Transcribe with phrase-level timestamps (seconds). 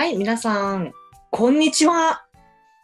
[0.00, 0.94] はい、皆さん、
[1.30, 2.24] こんにちは。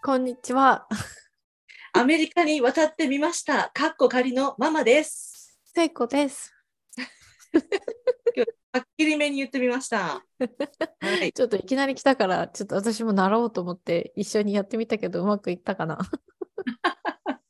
[0.04, 0.86] こんにちは。
[1.94, 3.70] アメリカに渡ってみました。
[3.72, 5.58] かっこ仮のママです。
[5.64, 6.54] せいこです。
[8.70, 9.98] はっきりめに言ってみました。
[10.18, 15.98] はい、ちょっといきなり来たから、ちょっと私もなろうと思って一緒にやってみたけど、うまくいったかな？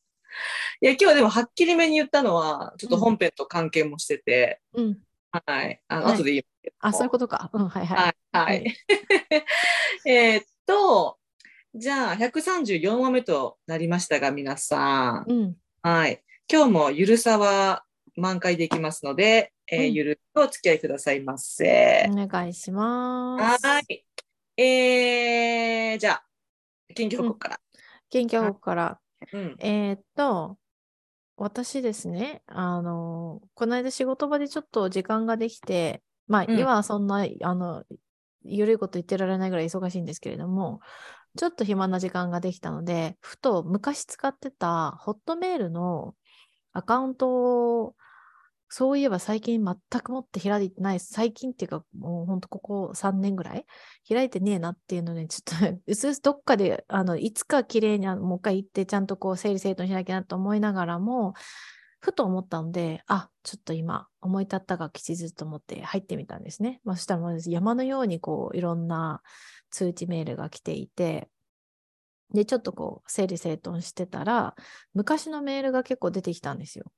[0.80, 5.00] いや、今日はでもはっきりめに言ったのは、ちょっと本編と関係もしてて、うん。
[5.44, 6.76] はい、あの、はい後で言いますけど。
[6.80, 7.50] あ、そういうことか。
[7.52, 8.16] うん、はいはい。
[8.32, 8.76] はい、はい。
[10.06, 11.18] えーっと、
[11.74, 15.30] じゃあ、134話目となりましたが、皆さん。
[15.30, 15.56] うん。
[15.82, 16.22] はい。
[16.50, 17.84] 今日もゆるさは
[18.16, 22.08] 満開でいきますので、えーうんゆるくお付き合いくださいませ。
[22.08, 23.66] お願いします。
[23.66, 24.04] はい。
[24.56, 26.26] えー、じゃあ、
[26.94, 27.60] 近況報告から。
[28.08, 29.00] 近況報告から。
[29.32, 29.56] うん。
[29.58, 30.56] えーっと、
[31.36, 36.58] 私ですね、あの、この間仕事場でちょっと時間ができて、まあ、うん。
[36.58, 37.84] 今はそんな、あの、
[38.42, 40.80] ゆるいこと言ってられないぐらい忙しいんですけれども、
[41.36, 46.14] ちょっと暇な時間ができたので、ふと昔使ってたホットメールの
[46.72, 47.94] アカウントを、
[48.78, 53.64] そういえば最近全くもって開いてない、最近っていうか、もうほんとここ3年ぐらい
[54.06, 61.32] 開いてねえなっていうので、ちょっとうすうすどっかで、あの、いつか綺麗にもう一回行って、ちゃんとこう整理整頓しなきゃなと思いながらも、
[62.00, 66.82] ふと思ったので、あ、ちょっと今思い立ったが吉日と思って入ってみたんですね。
[66.84, 69.22] まあ、そしたら山のようにこういろんな
[69.70, 71.30] 通知メールが来ていて、
[72.34, 74.54] で、ちょっとこう整理整頓してたら、
[74.92, 76.92] 昔のメールが結構出てきたんですよ。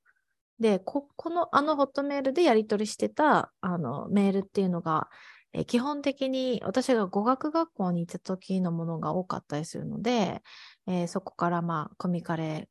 [0.61, 5.09] で、ここのあのホットメールでやり取りしてたあのメールっていうのが、
[5.53, 10.43] え基本的に私が語学学校に行った時のものが多かったりするので、
[10.87, 12.69] えーそこからまあコミカレ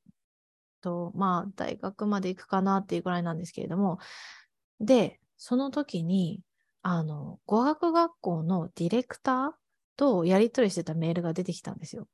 [0.82, 4.00] と、まあ大学まで行くかなっていうぐらいなんですけれども、
[4.82, 6.42] で、その時に、
[6.84, 9.52] あの、語学学校のディレクター
[9.98, 12.08] とやり取りしてたメールが出てきたんですよ。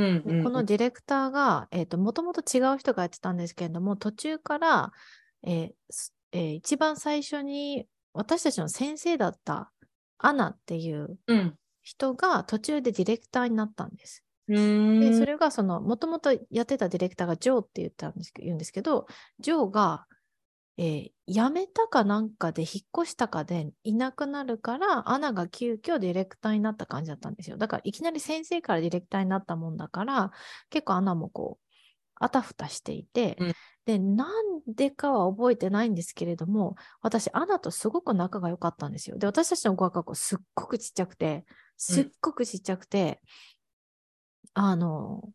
[0.00, 4.92] うんでこのディレクターが、えっ、と、もともと違う人がやってたんですけれども、途中から、
[5.42, 9.72] えーすえー一番最初に私たちの先生だった
[10.18, 11.58] アナっていううん。
[11.82, 14.24] 人が途中でディレクターになったんです。
[14.48, 15.00] うーん。
[15.00, 19.06] で、それがその、もともとやってたディレクターがジョーって言ったんですけ言うんですけど、
[19.38, 20.06] ジョーが、
[20.78, 27.56] えー辞めたかなんかで引っ越したかでいなくなるから、アナが急遽ディレクターになった感じだったんですよ。
[27.56, 30.30] だからいきなり先生からディレクターになったもんだから、
[30.70, 31.66] 結構アナもこう、
[32.14, 33.54] あたふたしていて、うん
[33.86, 39.16] で、なんでかは覚えてないんですけれども、私、アナとすごく仲が良かったんですよ。
[39.16, 41.44] で、私たちの語学学校すっごくちっちゃくて、
[41.76, 43.22] すっごくちっちゃくて、
[44.54, 45.32] あの、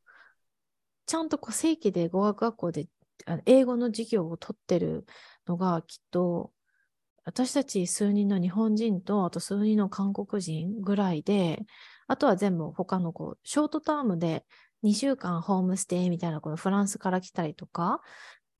[1.06, 2.88] ちゃんとこう正規で語学学校で
[3.46, 5.06] 英語の授業を取ってる
[5.48, 6.52] のがきっと
[7.24, 11.62] 私たち数人の日本人とあと数人の韓国人ぐらいで
[12.08, 14.44] あとは全部他のこうショートタームで
[14.84, 18.02] 2週間ホームステイみたいなこのフランスから来たりとか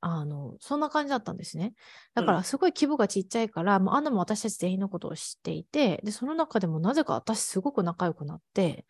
[0.00, 1.74] あのそんな感じだったんですね。
[2.14, 8.84] だからすごい規模がちっちゃいから、もうアナも私たち全員のことを知っていてでその中でもなぜか私すごく仲良くなって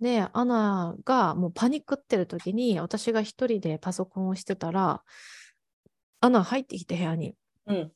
[0.00, 5.02] で、アナがもうパニックってる時に、私が一人でパソコンをしてたら、
[6.20, 7.34] アナが入ってきて部屋に。
[7.66, 7.92] うん。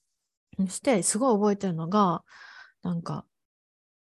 [0.59, 2.23] そして、すごい覚えてるのが、
[2.83, 3.27] なんか、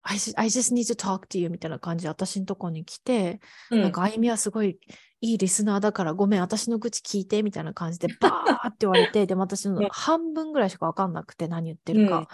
[0.02, 3.40] I just, I just need to talk to you みたいな感じで私のとこに来て、
[3.70, 3.82] うん。
[3.82, 4.78] なんか、あゆみはすごい
[5.20, 12.28] いいリスナーだから、ごめん、私の愚痴聞いて、みたいな感じで、 バーって言われて、でも私のうん半分ぐらいしかわかんなくて、何言ってうんるか。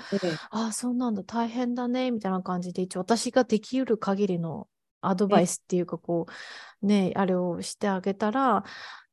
[0.50, 4.68] ああ、そうなんだ、大変だね、みたいな感じで、一応私ができうる限りの
[5.00, 6.26] アドバイスっていうか、こ
[6.82, 8.64] う、ね、あれをしてあげたら、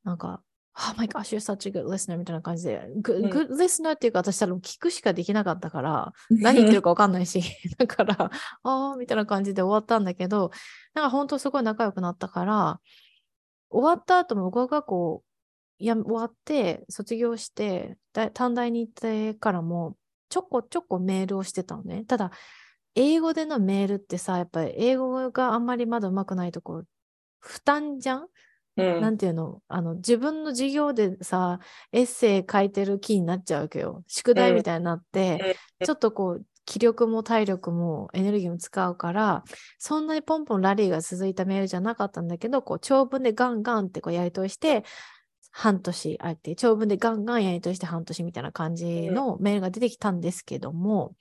[0.04, 0.44] なんか、
[0.82, 3.30] Oh my gosh, you're such a good listener みたいな感じで、good, うん。
[3.30, 7.42] good listener っていうか、私多分聞くしかできなかったから、 何言ってるかわかんないし、
[7.78, 8.32] だから、
[8.64, 10.52] ああ、みたいな感じで終わったんだけど、
[10.94, 12.80] なんか本当すごい仲良くなったから、
[13.70, 15.24] 終わった後も語学学校
[15.80, 19.98] や終わって、卒業して、だ短大に行ってからも、
[20.30, 22.06] ちょこちょこメールをしてたのね。
[22.06, 22.32] ただ、
[22.96, 26.88] 英語でのメールってさ、やっぱり英語があんまりまだ上手くないとこう、
[27.40, 28.28] 負担じゃん？
[28.84, 29.02] うん。
[29.02, 29.62] なんていうの？
[29.68, 31.60] あの自分の授業でさ
[31.92, 34.04] エッセイ書いてる気になっちゃうわけよ。
[34.08, 39.44] 宿題みたいになって、ちょっとこう気力も体力もエネルギーも使うから
[39.80, 44.84] そんなにポンポンラリーが続いたメールじゃなかったんだけどこう長文でガンガンってこうやり取りして
[45.52, 51.16] 半年あって長文でガンガンやり取りして半年みたいな感じのメールが出てきたんですけども、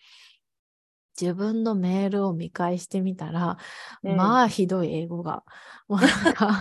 [1.19, 3.57] 自分のメールを見返してみたら、
[4.05, 4.17] うん。
[4.17, 5.45] まあひどい英語が。
[5.89, 6.61] もうなんか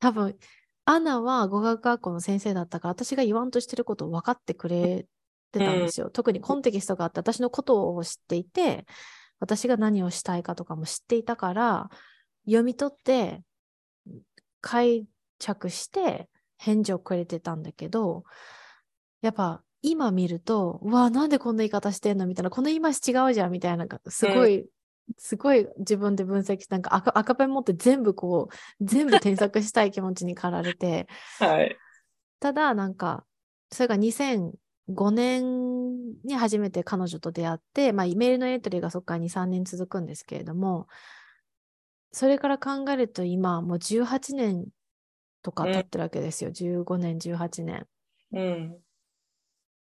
[0.00, 0.36] 多分
[0.84, 5.06] アナは語学学校の先生だったから私が言わんとしてることを分かってくれ
[5.52, 6.10] てたんですよ。
[6.10, 8.86] 特にコンテキストがあって私のことを知っていて
[9.40, 11.90] 私が何をしたいかとかも知っていたから、
[12.44, 13.42] 読み取って、
[14.60, 15.06] 解
[15.40, 18.24] 釈して返事をくれてたんだけど、
[19.22, 24.68] やっぱ今見ると、うわ、なんでこんな言い方してんのみたいな、この言い回し違うじゃんみたいな、すごい、
[25.16, 31.08] すごい自分で分析して、なんか赤赤ペン持って全部こう、全部添削したい気持ちに駆られて、
[31.38, 31.76] はい。
[32.40, 33.24] ただなんか
[33.70, 40.88] それが2005年に初めて彼女と出会って、まあ、メールのやり取りがそこから23年続くんですけれども
[42.12, 44.66] それから考えると今もう18年
[45.42, 47.86] とかうん経ってるわけですよ、15年18年。
[48.32, 48.78] うん。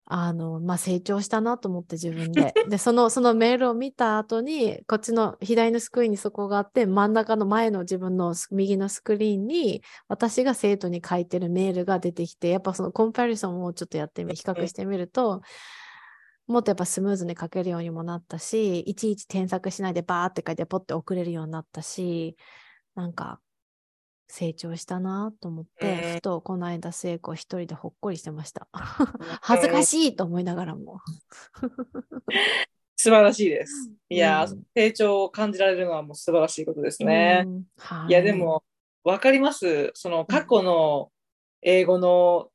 [0.05, 2.53] あの、まあ、成長したなと思って自分で。
[2.67, 15.41] で、その、そのメールを見た後に、こっちの左のスクリーンにそこがあって、真ん中の前の自分のス右のスクリーンに、私が生徒に書いてるメールが出てきて、やっぱそのコンパリソンをちょっとやってみ、比較してみると、
[16.47, 22.35] もっとやっぱスムーズに書けるようにもなったし、いちいち添削しないでバーって書いてポッて送れるようになったし、
[22.95, 23.39] なんか、
[24.35, 28.68] 成長したなと思って、うんふとこの間聖子一人でほっこりしてました。
[29.41, 31.01] 恥ずかしいと思いながらも。
[32.97, 33.91] 素晴らしいです。
[34.09, 37.44] いやー、うん成長を感じられるのはもう素晴らしいことですね。
[37.45, 38.63] うんはいや、で、も、
[39.03, 39.91] わかります。
[39.94, 41.12] その過去の
[41.62, 42.50] 英語の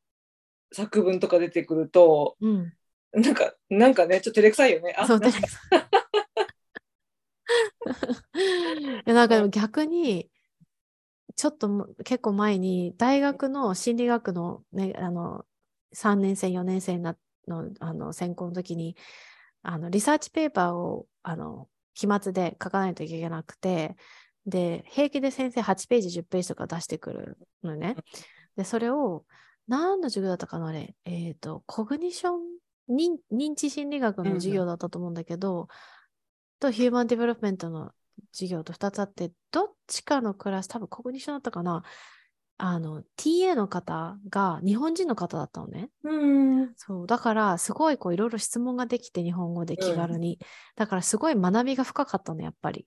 [0.72, 2.72] 作文とか出てくると、うん、
[3.12, 4.96] なんか、なんかね、ちょっと照れくさいよね。
[4.98, 5.38] あ、そうなんか
[8.34, 10.28] いやなんかでも逆に
[11.38, 15.44] ちょっと結構前に大学の心理学の,、ね、あの
[15.94, 17.14] 3年生4年生の
[17.80, 18.96] あの専攻の時に
[19.62, 23.96] あのリサーチペーパーをあの期末で書かないといけなくて
[24.46, 27.94] で平気で先生8ページ10ページとか出してくるのね。
[28.56, 29.24] でそれを
[29.68, 30.96] 何の授業だったかなあれ？
[31.04, 32.40] えっ、とコグニション
[32.90, 35.68] 認認知心理学の授業だったと思うんだけど、
[36.58, 37.92] と human development の
[38.32, 41.82] 授業と2つあって、どっちかのクラス、多分 cognition だったかな、
[42.58, 45.90] あの、TA の方が日本人の方だったのね。
[46.04, 46.10] う
[46.66, 46.74] ん。
[46.76, 47.06] そう。
[47.06, 50.38] だから、すごいこういろいろ質問ができて、日本語で気軽に。
[50.76, 52.86] だから、すごい学びが深かったの、やっぱり。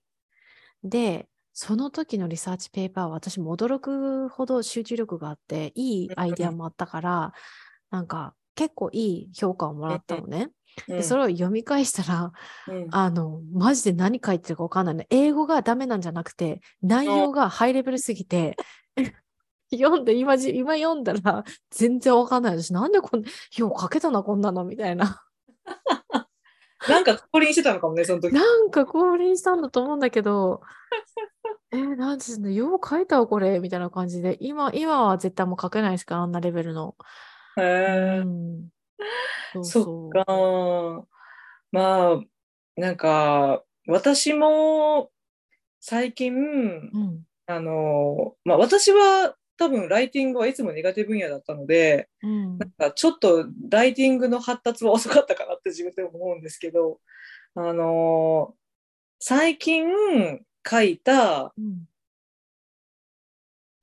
[0.84, 7.32] で、その時の research paper は私も驚くほど集中力があって、いいアイデアもあったから、
[7.90, 8.98] なんか結構い
[9.30, 10.52] い評価をもらったのね。
[10.86, 12.32] で、それを読み返したら、
[12.68, 15.06] うんあの、マジで何書いてるかわかんないね。
[15.10, 18.56] 英語がダメなんじゃなくて、内容がハイレベルすぎて、
[19.72, 22.72] 読んで、今じ、今読んだら全然わかんない私。
[22.72, 25.22] なんでこんな、よう書けたな、こんなの、みたいな。
[26.88, 28.34] なんか降臨してたのかもね、その時。
[28.34, 30.62] なんか降臨したんだと思うんだけど、
[31.70, 36.96] えー、なんですね、よう書いたわ、これ、みたいな感じで、今、今は絶対もう書けないですから、あんなレベルの。
[37.56, 38.68] へうーん。
[39.62, 41.06] そっか。
[41.72, 42.20] まあ、
[42.76, 45.10] なんか、私も
[45.80, 47.26] 最近、うん。
[47.46, 52.58] あの、まあ私は多分ライティングはいつも苦手分野だったので、うん。
[52.58, 57.00] なんかちょっとライティングの発達は遅かったかなって自分でも思うんですけど、
[57.54, 58.54] あの、
[59.20, 59.86] 最近
[60.68, 61.88] 書いたうん。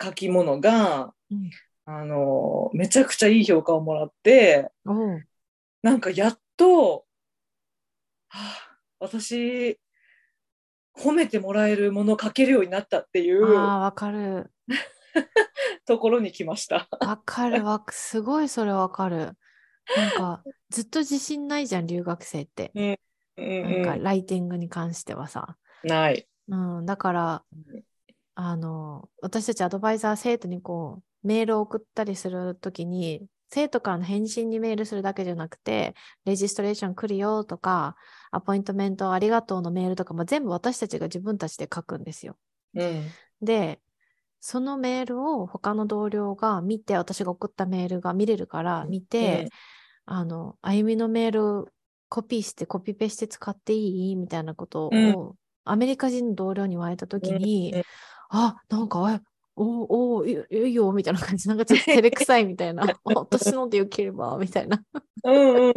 [0.02, 1.50] 書き物が、うん
[1.91, 5.24] あの、めちゃくちゃいい評価をもらって、おう。
[5.81, 7.08] なんかやっと、
[8.27, 9.79] はあ、私、
[10.96, 14.51] 褒めてもらえるものを書けるようになったっていうああ、わかる。
[15.88, 16.88] ところに来ました。
[17.00, 17.84] わかるわ。
[17.89, 19.36] すごいそれわかる。
[19.98, 22.72] なんか、ずっと自信ないじゃん、留学生って。
[22.75, 23.00] うん
[23.36, 25.58] なんか、うん、ライティングに関してはさ。
[25.84, 26.27] ない。
[26.50, 27.43] うん、だから、
[28.36, 35.96] あの、私たちアドバイザー生徒にこう、メールを送ったりするときに、生徒からの返信にメールするだけじゃなくて、
[36.26, 37.96] レジストレーション来るよとか、
[38.32, 42.38] アポイントメントありがとうのメールとかも全部私たちが自分たちで書くんですよ。
[42.76, 43.10] うん。
[43.42, 43.80] で、
[44.40, 49.50] そのメールを他の同僚が見て、私が送ったメールが見れるから見て、
[50.06, 51.74] あの、あゆみのメール
[52.08, 54.16] コピーして、コピペして使っていい？
[54.16, 55.36] みたいなことを、うん。
[55.66, 57.84] アメリカ人の同僚に言われたときに、うん
[58.32, 59.22] あ、なんか、え
[59.62, 64.82] おおいいよいいよみたいな感じ、なんかちょっと照れくさいみたいな、 あ私のでよければみたいな。
[65.24, 65.74] うんうん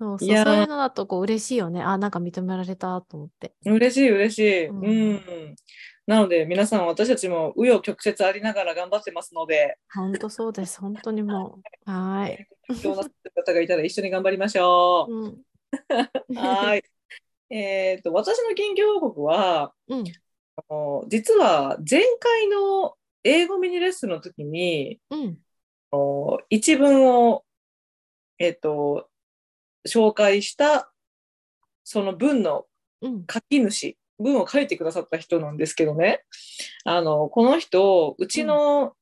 [0.00, 1.82] そうそういそういうのだとこう嬉しいよね。
[1.82, 3.52] あ、なんか認められたと思って。
[3.66, 3.74] うん。
[3.74, 4.66] 嬉しい嬉しい。
[4.66, 5.54] ううんん。
[6.06, 10.80] なので皆さん私たちも紆余曲折ありながら頑張ってますので、本当そうです。
[10.80, 11.90] 本当にもう。
[11.90, 12.46] はーい。
[12.82, 15.14] どうなってる方がいたら一緒に頑張りましょう。
[15.14, 15.42] うん。
[16.34, 16.84] はい。
[17.50, 20.04] えっと、私の近況報告は、うん。
[20.68, 25.38] あの実は前回の英語ミニレッスンの時に、うん。
[26.48, 27.44] 一文を、
[28.38, 29.08] えっと、
[29.88, 30.92] 紹介した
[31.84, 32.66] その文の
[33.02, 33.24] うん。
[33.32, 36.22] 書き主、文を書いてくださった人なんですけどね、
[36.84, 38.92] あの、この人、うちの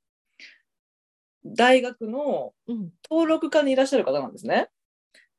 [1.45, 2.91] 大学のうん。
[3.11, 4.69] 登録課にいらっしゃる方なんですね。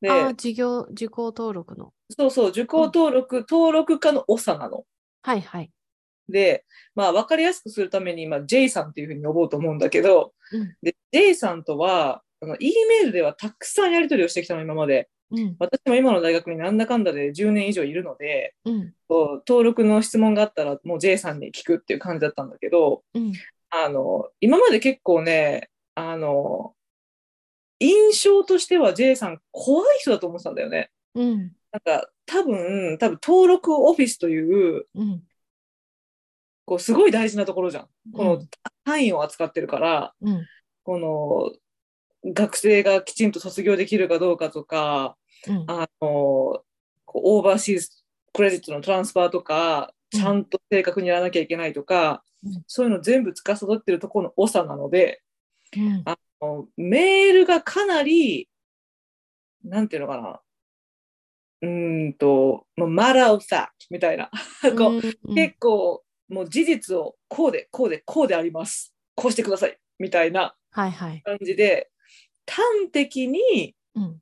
[0.02, 1.94] で、ああ、授業、受講登録の。
[2.10, 4.86] そうそう、受講登録、登録課の長なの。
[5.22, 5.72] はいはい。
[6.32, 15.10] で、まあ、わかりやすくするために、今、J さんっていうふうに呼ぼうと思うんだけど、うんで、J さんとは、あの E メールではたくさんやり取りをしてきたの、今まで。
[15.32, 15.56] うん。
[15.60, 18.94] 私も今の大学になんだかんだで10年以上いるので、うん。
[19.08, 23.34] こう登録の質問があったら、もう J さんに聞くっていう感じだったんだけど、うん。
[23.70, 26.74] あの、今まで結構ね、あの、
[27.80, 30.90] 印象としては J さん怖い人だと思ってたんだよね。
[31.16, 31.38] うん。
[31.72, 35.24] なんか、多分、多分登録オフィスという、うん。
[36.70, 37.88] こう、すごい大事なところじゃん。
[38.14, 38.50] このうん
[38.86, 40.46] 単位を扱ってるから、うん。
[40.84, 41.00] こ
[42.24, 45.66] の、学生がきちんと卒業できるかどうかとか、うん。
[45.68, 46.64] あの、
[47.08, 47.90] オーバーシーズ
[48.34, 55.24] クレジットのトランスファーとか、ちゃんと正確にやらなきゃいけないとか、うんそういうの全部司ってるところの長なので、
[55.76, 56.04] うん。
[56.06, 58.48] あのメールがかなり、
[59.64, 60.42] なんていうのかな、
[61.62, 64.30] うーんと、もうマラー・オブ・ファクトみたいな、
[64.78, 68.94] こううん結構もう事実をこうで、こうで、こうであります。
[69.16, 69.78] こうしてください。
[69.98, 71.22] みたいなはいはい。
[71.24, 71.90] 感じで、
[72.48, 74.22] 端的にうん。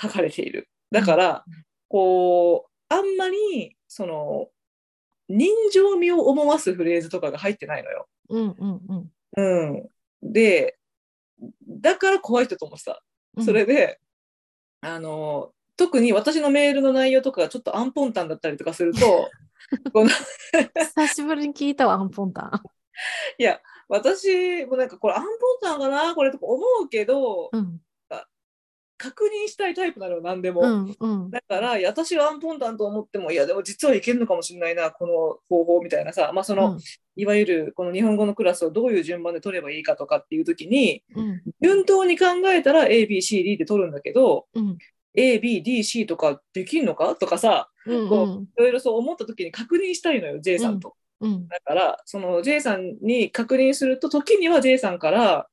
[0.00, 0.68] 書かれている。
[0.90, 1.44] だから、
[1.88, 4.48] こう、あんまり、その、
[5.28, 8.08] 人情味を思わすフレーズとかが入ってないのよ。
[8.28, 8.80] うんうん
[9.36, 9.72] うん。
[9.72, 10.32] うん。
[10.32, 10.78] で、
[11.68, 13.02] だから怖い人と思ってた。
[13.36, 13.98] うんそれで、
[14.82, 19.30] あの、特に私のメールの内容とかがちょっとアンポンタンだったりとかすると、
[19.92, 20.10] この
[20.96, 22.62] 久しぶりに聞いたわ、アンポンタン。
[23.38, 25.30] いや、私もなんかこれアンポン
[25.62, 26.14] タンかな？
[26.14, 27.80] これとか思うけど、うん。
[28.98, 30.60] 確認したいタイプなのよ、何でも。
[30.60, 31.30] うんうん。
[31.30, 36.80] だから、私はアンポンタンと思っても、いや、でも実はいけるのかもしれないな、この方法みたいなさ、まあ、その、うん
[37.14, 44.78] いわゆるこの日本語のクラスをどういう順番で取ればいいかとかっていう時に、うん順当に考えたら A、B、C、D って取るんだけど、うん。
[45.14, 47.14] A、B、D、C とかできんのか？
[47.16, 50.94] とかさ、うんこういろいろそう思った時に確認したいのよ、J さんと。
[51.20, 51.48] うん。
[51.48, 55.48] だから、その J さんに確認すると、時には J さんから、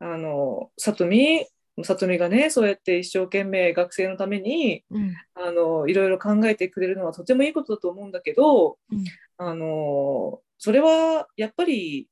[0.00, 1.46] あの、さとみ、
[1.84, 5.14] さとみがね、そうやって一生懸命学生のために、うん。
[5.34, 9.04] あの、いろいろ考えてくれるのはとてもいいことだと思うんだけど、うん
[9.40, 12.08] あの、それはやっぱり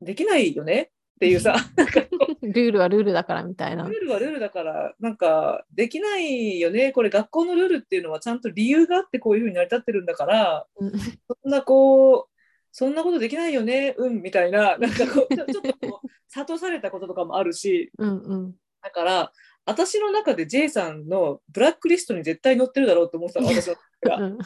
[0.00, 1.54] できないよねっていうさ、
[2.40, 4.00] ルールはルールだからみたいなルー。
[4.06, 6.92] ルはルールだから、なんかできないよね。
[6.92, 12.26] これ学校のルールっていうのはちゃんと理由があってこういうふうに成り立ってるんだから、うんそんなこう、
[12.72, 18.54] そんなことできないよね、うん、みたいな、なんかこう、ちょっとこう、諭されたこととかもあるし、うんうん。
[18.82, 19.32] だから、
[19.66, 24.16] 私の中で J さんのブラックリストに絶対載ってるだろうと思ってたの、私の中が。
[24.24, 24.38] うん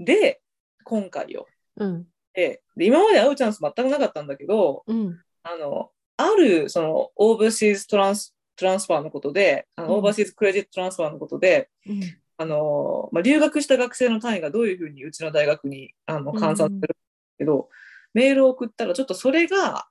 [0.00, 0.40] で、
[0.82, 1.46] 今回よ。
[1.76, 2.06] うん。
[2.38, 5.18] で、で今まで会うチャンス全くなかったんだけど、うん。
[5.42, 12.00] あの、ある、その、 overseas trans transfer のことで、あのうん overseas credit transfer のことで、うん。
[12.36, 16.96] あの、まあ、留学した学生の単位がどういうふうにうちの大学にあの換算する
[17.38, 17.68] けど、
[18.14, 19.88] メールを送ったら、ちょっとそれが、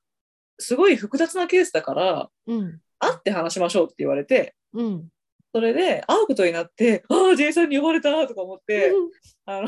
[0.57, 2.79] すごい複雑なケースだから、うん。
[2.99, 5.09] 会って話しましょうって言われて、うん。
[5.53, 8.93] それで会うことになって、ああ、J さんに呼ばれたとか思って、
[9.45, 9.67] あの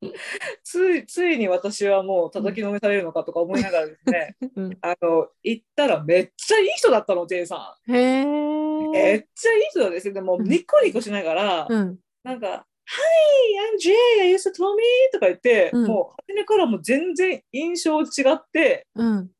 [0.62, 8.90] ついついに私はもう叩きのめされるのかとか思いながらですね、うんあの行ったらめっちゃいい人だったの、J さへん。
[8.90, 9.16] めえ。
[9.16, 10.14] っちゃいい人ですよ。
[10.14, 11.98] でもうんニコニコしながら、うん。
[12.22, 19.30] なんか、Hi, I'm Jay, I used to tell me とか言って、うんもう初めからもう全然印象違って、うん。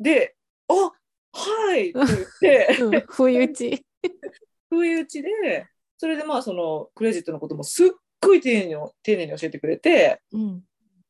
[0.00, 0.36] で、
[0.68, 0.92] あ
[1.32, 3.00] はいって言って、うん。
[3.08, 3.84] 不意打ち。
[4.70, 5.66] 不意打ちで、
[5.98, 7.88] それでまあそのクレジットのこともすっ
[8.20, 10.62] ごい丁寧に丁寧に教えてくれて、うん。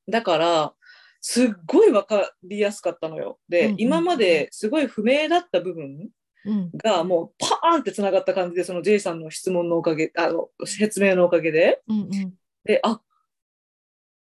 [0.09, 0.75] だから、
[1.21, 3.39] すっごい分かりやすかったのよ。
[3.49, 6.11] で、うんうん今まですごい不明だった部分
[6.45, 6.71] うん。
[6.77, 11.83] がもうパーンってつながった感じで、その J さんの質問のおかげ、あの、説明のおかげで。
[11.89, 12.01] うん。
[12.01, 12.35] うん。
[12.65, 13.01] で、あ、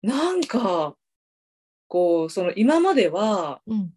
[0.02, 0.96] なんか、
[1.88, 3.90] こう、その今まではうん。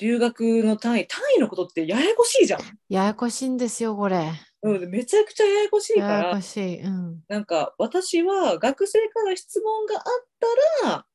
[0.00, 2.60] 留学の単位、単位のことってややこしいじゃん。
[2.88, 4.32] ややこしいんですよ、これ。
[4.62, 6.80] うん、めちゃくちゃややこしいからややこ、しい。
[6.80, 7.22] うん。
[7.28, 10.02] なんか私は学生から質問があっ
[10.82, 11.06] たら、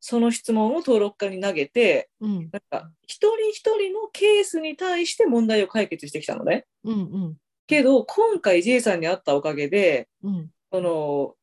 [0.00, 2.34] その質問を登録課に投げて、うん。
[2.52, 6.66] なんか一人一人のケースに対して問題を解決してきたのね。
[6.84, 6.94] うん。
[6.94, 6.98] う
[7.30, 7.36] ん。
[7.66, 10.50] けど、今回 J さんに会ったおかげで、うん。
[10.72, 11.34] その、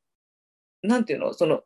[0.81, 1.61] なんていうの、その、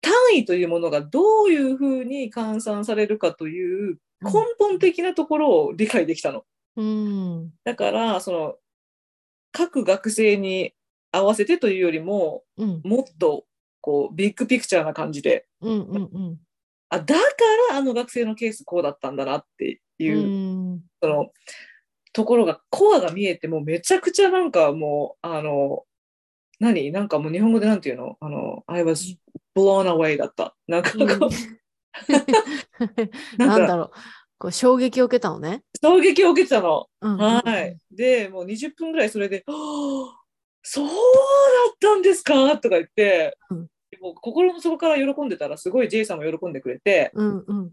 [0.00, 6.44] 単位というものがどういうふうに換算されるかという根本的なところを理解できたの。
[6.76, 7.50] うん。
[7.64, 8.54] だから、その、
[9.52, 10.72] 各学生に
[11.12, 12.80] 合わせてというよりも、うん。
[12.84, 13.44] もっと
[13.80, 16.36] こうビッグピクチャーな感じで、うんうんうん。
[16.90, 17.20] あだか
[17.70, 20.20] らあの学生のケースこうだったんだなっていう、う
[20.74, 20.80] ん。
[21.02, 21.28] その
[22.12, 25.84] ところがコアが見えてもうめちゃくちゃなんかもうあの
[26.58, 26.92] 何？
[26.92, 28.16] なんかもう日本語でなんていうの？
[28.20, 29.16] あの I was
[29.56, 30.54] blown away だった。
[30.68, 31.30] なんかこう、
[33.38, 33.90] ななんだろう。
[34.38, 35.62] こう衝撃を受けたのね。
[35.82, 36.86] 衝撃を受けてたの。
[37.00, 37.76] うんうんはい。
[37.90, 40.20] でもう20分ぐらいそれで「はあ
[40.62, 43.66] そうだったんですか?」とか言って、うん
[44.00, 47.72] もう心の底から喜んでたらすごい J さんも喜んでくれてうんうん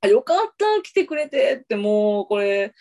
[0.00, 2.72] あよかった来てくれてってもうこれ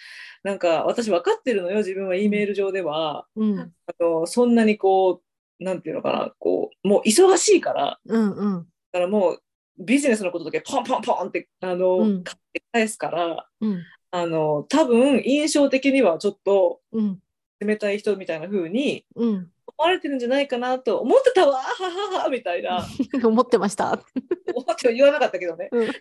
[0.44, 3.68] なんか私分かってるのよ自分は E メール上ではうんあ
[4.00, 5.22] のそんなにこ
[5.60, 9.44] うなんていうのかなこうもう忙しいからうんうんだからもう
[9.80, 12.24] ビジネスのことだけポンポンポンってあの、うん。
[12.24, 13.84] 買って返すからうん。
[14.10, 17.20] あの多分印象的にはちょっとうん。
[17.60, 19.52] 冷たい人みたいな風にうん。
[19.78, 22.86] 思われてるんじゃないかなと思ってたわはははみたいな。
[23.24, 24.02] 思ってました。
[24.56, 25.70] 思っては言わなかったけどね。
[25.72, 25.92] うん。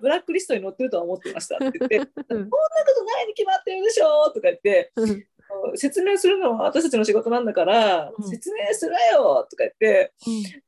[0.00, 2.04] ブラックリストに載ってるとは思ってましたって言ってうん。
[2.06, 2.50] そんなこ
[2.94, 5.26] とないに決まってるでしょとか言ってうん
[5.74, 8.28] 説明するのは私たちの仕事なんだから、うん。
[8.28, 10.12] 説明するよとか言って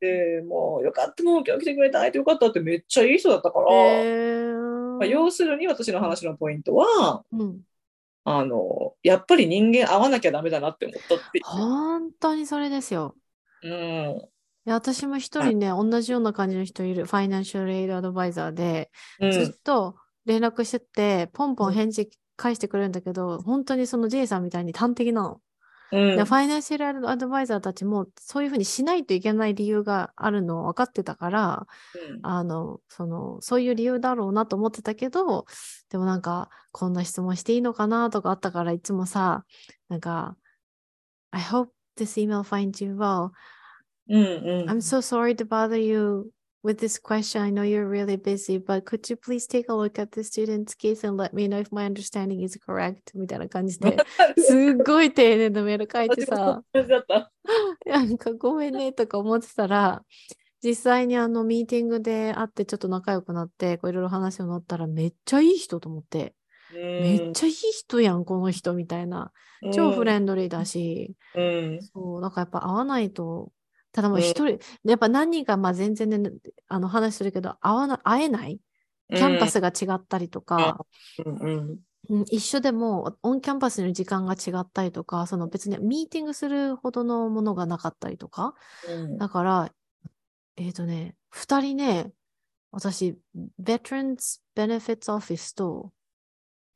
[0.00, 7.61] でもうよかったもう今日来てくれて会えてよかったってめっちゃいい人だったから、へまあ、ー要するに私の話のポイントはうん。
[8.25, 13.14] あのやっぱり人間会わなきゃダメだなって思ったって本当にそれですよ。
[13.62, 13.70] うん。
[13.70, 19.32] いや私も一人ね、同じような感じの人いる、ファイナンシャルエイドアドバイザーで、うん。
[19.32, 25.40] ずっと連絡してて、ポンポン返事返してくれるんだけど、本当にその J さんみたいに端的なの。
[25.90, 31.66] うんでファイナンシャルアドバイザーたちもそういうふうにしないといけない理由があるのを分かってたから、
[32.23, 35.46] あの、その、そういう理由だろうなと思ってたけど、
[35.88, 39.46] でもなんか、こんな質問していいのかなとかあったから、いつもさ、
[39.88, 40.37] なんか、
[41.31, 43.31] I hope this email finds you well.
[44.11, 46.31] うんうん I'm so sorry to bother you
[46.62, 47.42] with this question.
[47.42, 50.75] I know you're really busy, but could you please take a look at the student's
[50.75, 53.12] case and let me know if my understanding is correct?
[53.14, 53.97] みたいな感じで、
[54.38, 56.62] すっごい丁寧なメール書いてさ。
[57.87, 60.03] なんかごめんねとか思ってたら、
[60.62, 66.35] 実際にあのミーティングで会ってちょっと仲良くなって、こういろいろ話をなったらめっちゃいい人と思って、
[66.75, 69.33] めっちゃいい人やん、この人みたいな。
[69.73, 71.40] 超フレンドリーだし、ゃ。
[71.40, 73.53] うんそう、だからやっぱ会わないと、
[73.92, 76.31] ただもう一人、やっぱ何人かまあ全然ね、
[76.68, 78.61] あの話するけど、会わな、会えない？
[79.11, 80.85] キャンパスが違ったりとか、
[81.24, 81.70] うんうん。
[81.70, 81.79] うん
[82.31, 88.55] 一緒でも on campus の時間が違ったりとか、その別にミーティングするほどのものがなかったりとか、
[88.88, 89.18] うん。
[89.18, 89.72] だから、
[90.57, 92.11] えっ、とね、二人ね、
[92.70, 93.18] 私、
[93.61, 95.92] Veterans Benefits Office と、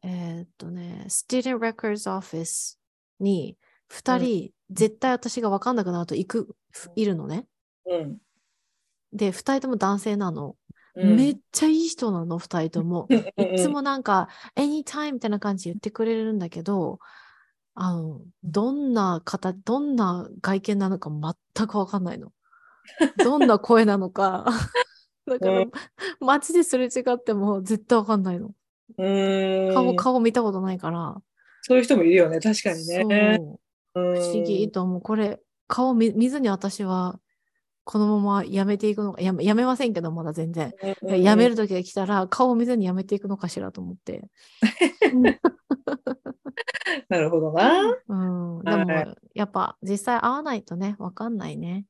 [0.02, 2.76] えっ、とね、Student Records Office
[3.18, 3.56] に
[3.92, 6.56] 二人、絶対私が分かんなくなると行く、
[6.96, 7.44] いるのね。
[7.84, 8.18] うん
[9.12, 10.56] で、二人とも男性なの。
[10.94, 13.06] うんめっちゃいい人なの、二人とも。
[13.10, 17.00] うんいつもなんか、anytime みたいな感じで言ってくれるんだけど、
[17.74, 21.10] あの、どんな方、どんな外見なのか
[21.54, 22.32] 全くわかんないの。
[23.22, 24.46] どんな声なのか。
[25.26, 25.70] だからうん、
[26.20, 28.54] マジですれ違っても絶対わかんないの。
[28.96, 31.20] うん顔、顔見たことないから。
[31.60, 33.60] そういう人もいるよね、確かにそう。
[33.94, 34.20] ね。
[34.20, 35.00] 不思議と思う。
[35.00, 37.18] これ、顔見見ずに私は、
[37.84, 40.72] このままやめていくのか、やめやめませんけど、まだ全然。
[41.02, 44.22] うんやめる時が来たら、顔を見ずにやめていくのかしらと思って。
[47.08, 47.82] なるほどな。
[48.08, 51.86] うん、ではいも、やっぱ実際会わないとね、わかんないね。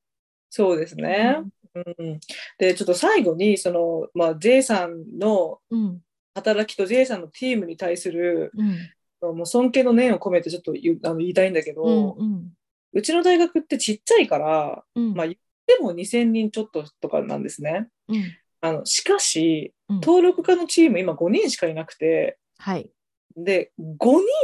[0.48, 1.42] そうですね。
[1.74, 2.20] うん、
[2.58, 6.00] で、ちょっと最後に、その、まあ、J さんのうん、
[6.34, 8.76] 働きと J さんのチームに対する、うん、
[9.22, 12.52] もう尊敬の念を込めてちょっと言うあの言いたいんだけど、う、うん
[13.00, 17.88] ちの大学ってちっちゃいから、うん、まあ、言っても2000人ちょっととかなんですね。
[18.08, 18.24] うん、
[18.60, 22.90] あのしかし、うん登録家のチーム今5人しかいなくて、はい。
[23.36, 23.96] で、5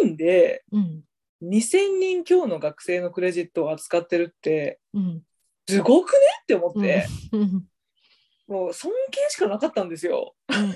[0.05, 1.03] 人でうん、
[1.43, 5.23] 2000人強の学生のクレジットを扱ってるって、うん、
[5.69, 7.64] すごくねって思って、うん、
[8.47, 10.35] もう尊敬しかなかったんですよ。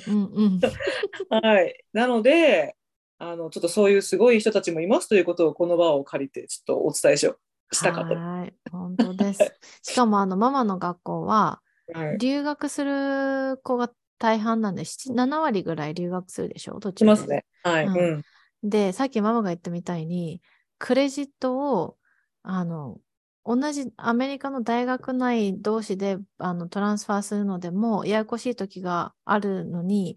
[0.09, 0.61] うん、うん、
[1.29, 1.85] はい。
[1.93, 2.77] なので、
[3.23, 7.39] あの、ちょっとそういうすごい人たちもいますということをこの場を借りて、ちょっとお伝えしよ
[7.71, 8.15] うしたかった。
[8.17, 9.61] はい、本当です。
[9.83, 11.63] しかも、あの、ママの学校は、
[11.95, 12.19] はい。
[12.19, 17.15] 留学する子が大半なんで、7 7割ぐらい留学するでしょ、途中で。
[17.15, 17.45] しますね。
[17.63, 17.87] はい。
[17.87, 18.23] うんうん。
[18.65, 20.43] で、さっきママが言ったみたいに、
[20.79, 21.97] クレジットを、
[22.43, 22.99] あの、
[23.45, 30.17] 同じアメリカの大学内同士であのトランスファーするのでも、ややこしい時があるのに、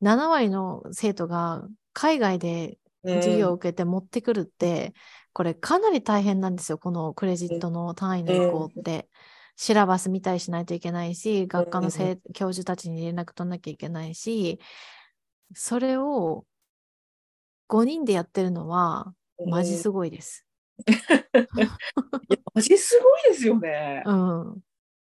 [0.00, 4.94] 7割の生徒が海外でうん授業を受けて持ってくるって、
[5.32, 9.08] これかなり大変なんですよ、このクレジットの単位の移行って。
[9.56, 11.88] シラバス見たりしないといけないし、学科の
[12.32, 14.58] 教授たちに連絡取んなきゃいけないし、
[15.54, 16.44] それを
[17.68, 19.14] 5人でやってるのは、
[19.46, 20.44] マジすごいです。
[22.54, 24.02] マジすごいですよね。
[24.04, 24.58] うん。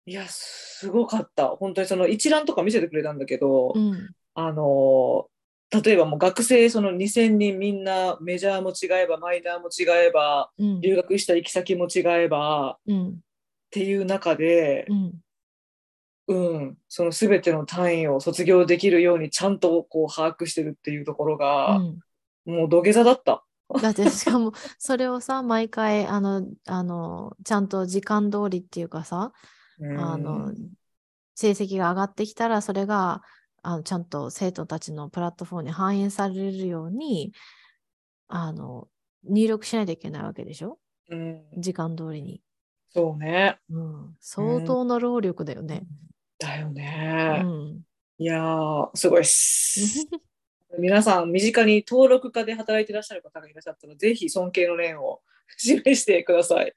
[0.07, 1.49] いや、すごかった。
[1.49, 4.11] 本当にその一覧とか見せてくれたんだけど、うん。
[4.35, 5.29] あの
[5.71, 10.81] 例えばもう学生その2000人みんなメジャーも違えばマイナーも違えばうん。
[10.81, 13.21] 留学した行き先も違えばっうん。
[13.71, 15.13] ていう中でう、ん。
[16.29, 21.99] うん、その全ての単位を卒業できるようにちゃんとこう把握してるっていうところが、うん
[22.47, 23.45] もう土下座だった。
[23.81, 29.33] だってしかも それをさ毎回あのあのちゃんと時間通りっていうかさ
[29.81, 30.53] あの
[31.37, 33.23] 成績が上がってきたらそれが
[33.63, 37.33] あのちゃんと生徒たちのプラットフォームに反映されるように
[38.29, 38.89] あの
[39.25, 40.79] 入力しないといけないわけでしょ？
[41.11, 42.41] うん、時間通りに、
[42.89, 43.59] そうね。
[43.71, 45.83] うん、相当な労力だよね、
[46.39, 47.43] だようね。
[47.43, 47.81] ん、
[48.19, 50.07] いやー、すごいっす。
[50.79, 55.21] 皆さん、身近に登録家で働いていらっしゃる方がいらっしゃったら、ぜひ尊敬の念を
[55.57, 56.73] 示してください。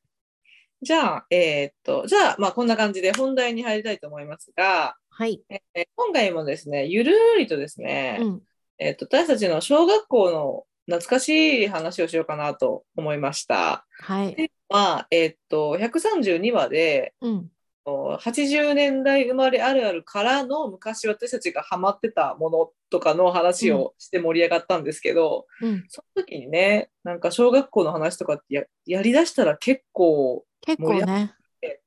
[0.82, 8.42] じゃあ、えーっと、じゃあ、まあ、こんな感じで本題に入りたいと思いますが、はい、えー今回もですね、ゆるーりとですね、うん、
[8.80, 11.30] えーっと、私たちの小学校の懐かし
[11.64, 13.86] い話をしようかなと思いました。
[14.02, 17.52] はい、まあ、えーっと、132話で、うん、
[17.86, 31.34] 80年代生まれあるあるからの昔私たちがハマってたものとかの話をして盛り上がったんですけど、うん、その時にねなんか小学校の話とかってややりだしたら結構結構ね、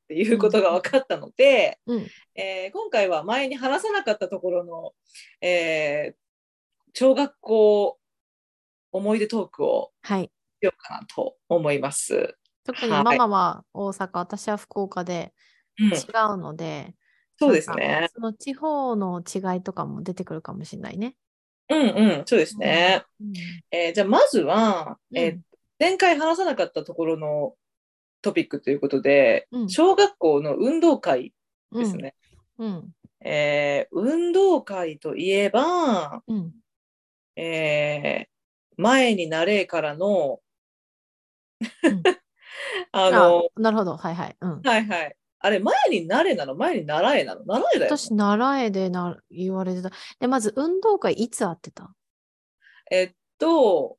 [0.07, 4.92] っていうことが分かったので、うん、えー今回は前に話さなかったところの、
[5.40, 6.27] えー
[6.99, 7.99] 小学校
[8.92, 10.25] 思い出トークをはい。
[10.25, 10.31] し
[10.62, 12.37] ようかなと思います。
[12.64, 15.35] 特にはいママは大阪、私は福岡で
[15.79, 15.99] うん違
[16.33, 16.95] うので、
[17.38, 18.09] そうですね。
[18.14, 21.16] その地方の違いとかも出てくるかもしれないね。
[21.69, 23.05] うんうん、そうですね。
[23.21, 23.33] うん
[23.71, 25.38] えーじゃあまずは、うんえー
[25.79, 27.53] 前回話さなかったところの
[28.27, 31.33] トピックということで、うん小学校の運動会
[31.73, 32.15] うんですね。
[32.59, 32.89] うん。
[33.25, 36.53] えー運動会といえば、うん。
[37.37, 38.27] えー
[38.79, 40.41] 前になれからの、
[41.83, 42.03] うん
[42.93, 43.97] あの、あなるほど。
[43.97, 44.37] はいはい。
[44.41, 44.61] うん。
[44.62, 45.17] はいはい。
[45.39, 46.55] あれ、前になれなの？
[46.55, 47.45] 前に習えなの？
[47.45, 47.97] 習えだよね。
[47.97, 49.91] 私、習えでな言われてた。
[50.19, 51.95] で、まず運動会いつあってた？
[52.91, 53.99] えっと、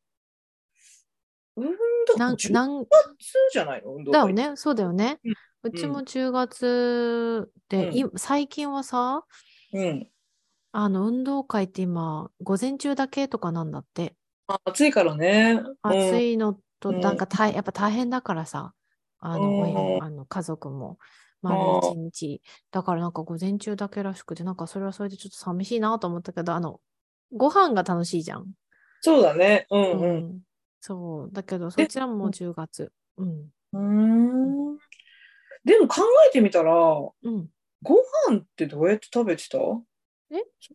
[1.58, 3.96] 運動なん10なん月じゃないの？
[3.96, 4.34] 運動会。
[4.36, 4.56] だよね。
[4.56, 5.20] そうだよね。
[5.26, 9.26] うんうちも10月で、うんい最近はさ、
[9.74, 10.08] うん。
[10.72, 14.16] あの、運動会って今、午前中だけとかなんだって。
[14.48, 15.60] あ暑いからね。
[15.82, 18.74] 暑いのと、うんなんか大やっぱ大変だからさ、
[19.20, 21.00] あの、あの家族も、
[21.42, 22.42] 丸一日。
[22.72, 26.80] だからなんか午前中だけらしくて、なんかそれはそれでちょっと寂しいなと思ったけど、あの、
[27.36, 28.46] ご飯が楽しいじゃん。
[29.02, 29.66] そうだね。
[29.70, 30.40] うんうん。
[30.94, 31.30] うんそう。
[31.34, 32.92] だけど、そちらも10月。
[33.18, 33.52] うん。
[33.74, 34.78] うーん
[35.66, 37.50] でも考えてみたら、ごうん。
[38.30, 39.58] 飯ってどうやって食べてた？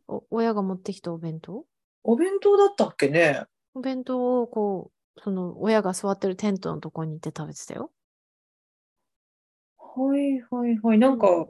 [0.09, 1.65] お親が持ってきたお弁当？
[2.05, 3.45] お弁当だったっけね
[3.75, 7.91] お弁当をこう、その親が座ってるテントのとこに行って食べてたよ。
[9.79, 10.99] はいはいはい。
[10.99, 11.49] なんか、う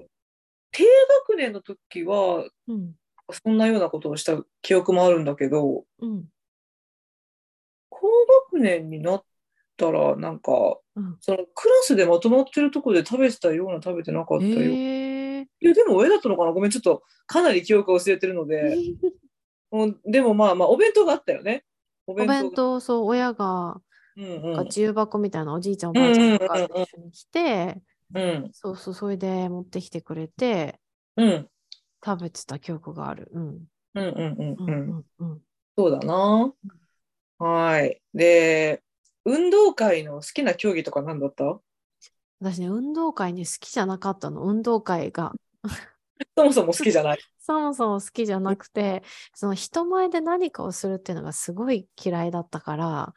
[0.70, 0.84] 低
[1.28, 2.94] 学年の時は、うん。
[3.32, 6.24] そんなようなことをした記憶もあるんだけど、うん。
[8.02, 8.08] 高
[8.52, 9.24] 学年になっ
[9.76, 10.52] たら、なんか、
[10.96, 11.16] うん。
[11.20, 14.52] そのクラスでまとまってるとこで食べてたような食べてなかったよ。
[14.56, 15.44] えー。
[15.60, 18.76] いや、でも親だったのかなごめん、ちょっとかなり記憶が薄れてるので、
[19.70, 21.64] うんでもまあまあ、お弁当があったよね。
[22.08, 23.80] おお弁弁当そう、親が、
[24.16, 24.56] うんうん。
[24.56, 27.82] か重箱みたいなおじいちゃんおばあちゃんとかうんうんうんうんと一緒に来て、
[28.14, 28.50] うん。
[28.52, 30.80] そうそう、それで持ってきてくれて、
[31.16, 31.48] うん。
[32.04, 33.30] 食べてた記憶がある。
[33.32, 33.44] うん。
[33.44, 34.66] うんうんうんううん。
[34.66, 35.40] んうんうん。
[35.78, 36.52] そうだな。
[37.38, 38.00] はい。
[38.14, 38.82] で、
[39.24, 41.60] 運動会の好きな競技とか何だった？
[42.40, 44.42] 私ね、運動会に好きじゃなかったの。
[44.42, 45.32] 運動会が。
[46.36, 47.18] そもそも好きじゃない。
[47.38, 49.02] そもそも好きじゃなくて、
[49.34, 53.14] その人前で何かをするっていうのがすごい嫌いだったから、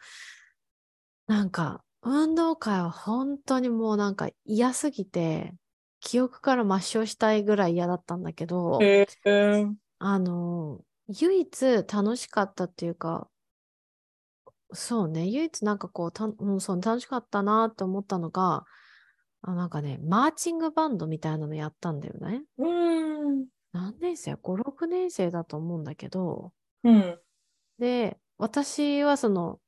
[1.28, 5.54] なんか、運動会は本当にもうなんか嫌すぎて、
[5.99, 9.67] 記憶から抹消したいぐらい嫌だったんだけど、へえ。
[9.99, 13.30] あの、唯一楽しかったっていうか、
[14.73, 18.65] そうね、唯一なんかこう、たうん、そう楽しかったなって思ったのが、
[19.41, 22.43] あなんかね、マーチングバンドみたいなのやったんだよね。
[22.58, 23.47] うん。
[23.71, 26.51] 何年生 ?5、6年生だと思うんだけど、
[26.84, 27.19] うん。
[27.78, 29.60] で、私はその、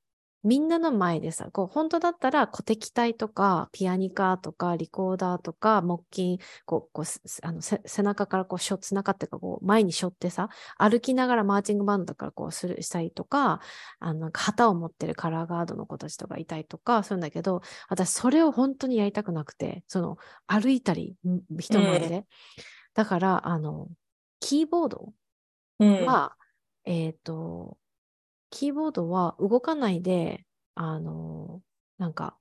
[0.44, 13.62] みんなの前でさ、こう本当だったら鼓笛隊とかピアニカとかリコーダーとか木琴、こうこうすあのせ背中からこうしょ背中っていうかこう前に背負ってさ、歩きながらマーチングバンドだからこうするしたりとか、
[14.00, 22.26] あのなんか旗を持ってるカラーガードの子たちとかいたりとかするんだけど、私それを本当にやりたくなくて、その歩いたりん人前で。
[22.94, 23.90] だから、あの、
[24.40, 25.14] キーボード
[25.80, 26.06] うん。
[26.06, 26.36] は、
[26.86, 27.78] えっ、と、
[28.50, 31.62] キーボードは動かないで、あの、
[31.98, 32.38] なんか、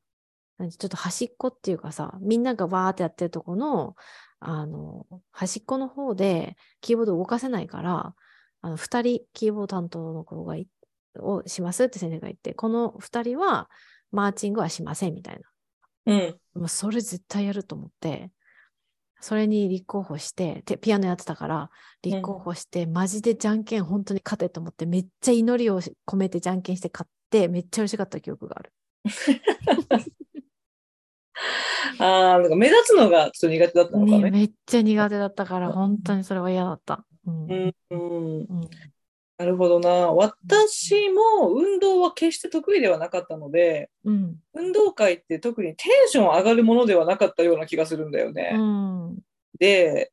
[0.58, 3.94] ちょっと端っこっていうかさ、みんながわーってやってるとこの、
[4.40, 8.14] あの、端っこの方でキーボード動かせないから、
[8.62, 10.68] あの、二人キーボード担当の子がい、
[11.18, 13.70] をしますって先生が言って、この二人は
[14.12, 15.40] マーチングはしませんみたい
[16.06, 16.40] な。
[16.54, 16.68] うん。
[16.68, 18.30] それ絶対やると思って、
[19.20, 21.70] それに立候補して、でピアノやってたから、
[22.02, 28.72] 立候補して、マジでじゃんけん本当に勝てと思って、めっちゃ祈りをし込めてじゃんけんして勝って、めっちゃ嬉しかった記憶がある。
[31.98, 34.22] ああ、なんか目立つのがちょっと苦手だったのかね。
[34.24, 37.04] ねめっちゃ苦手だったから、本当にそれは嫌だった。
[37.26, 38.70] うんうん、うん。
[39.38, 40.12] うんなるほどな。
[40.12, 48.52] 私も運動は決して得意ではなかったので、うん運動会って特にテンション上がるものではなかったような気がするんだよね。
[48.54, 49.18] うん
[49.58, 50.12] で、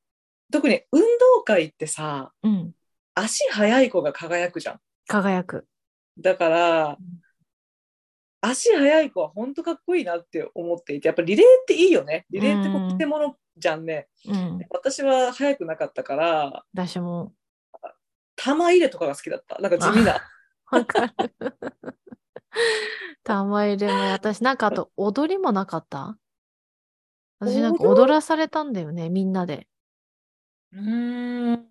[0.52, 2.72] 特に運動会ってさ、うん
[3.16, 4.80] 足速い子が輝くじゃん。
[5.08, 5.68] 輝く。
[6.20, 6.98] だから、
[8.42, 12.26] 足速い子は本当かっこいいなって思っていて、やっぱリレーっていいよね。
[12.30, 14.08] リレーってこうんう、建物じゃんね。
[14.28, 14.60] うん。
[14.70, 17.34] 私は速くなかったから、私も。
[18.44, 19.58] 玉入れとかが好きだった。
[19.60, 20.22] なんか地味な。
[20.72, 21.14] わかる。
[23.24, 26.18] 玉入れも私、なんかあと踊りもなかった？
[27.40, 29.68] 私なんか踊踊らされたんだよね、みんなで。
[30.72, 31.68] うーん。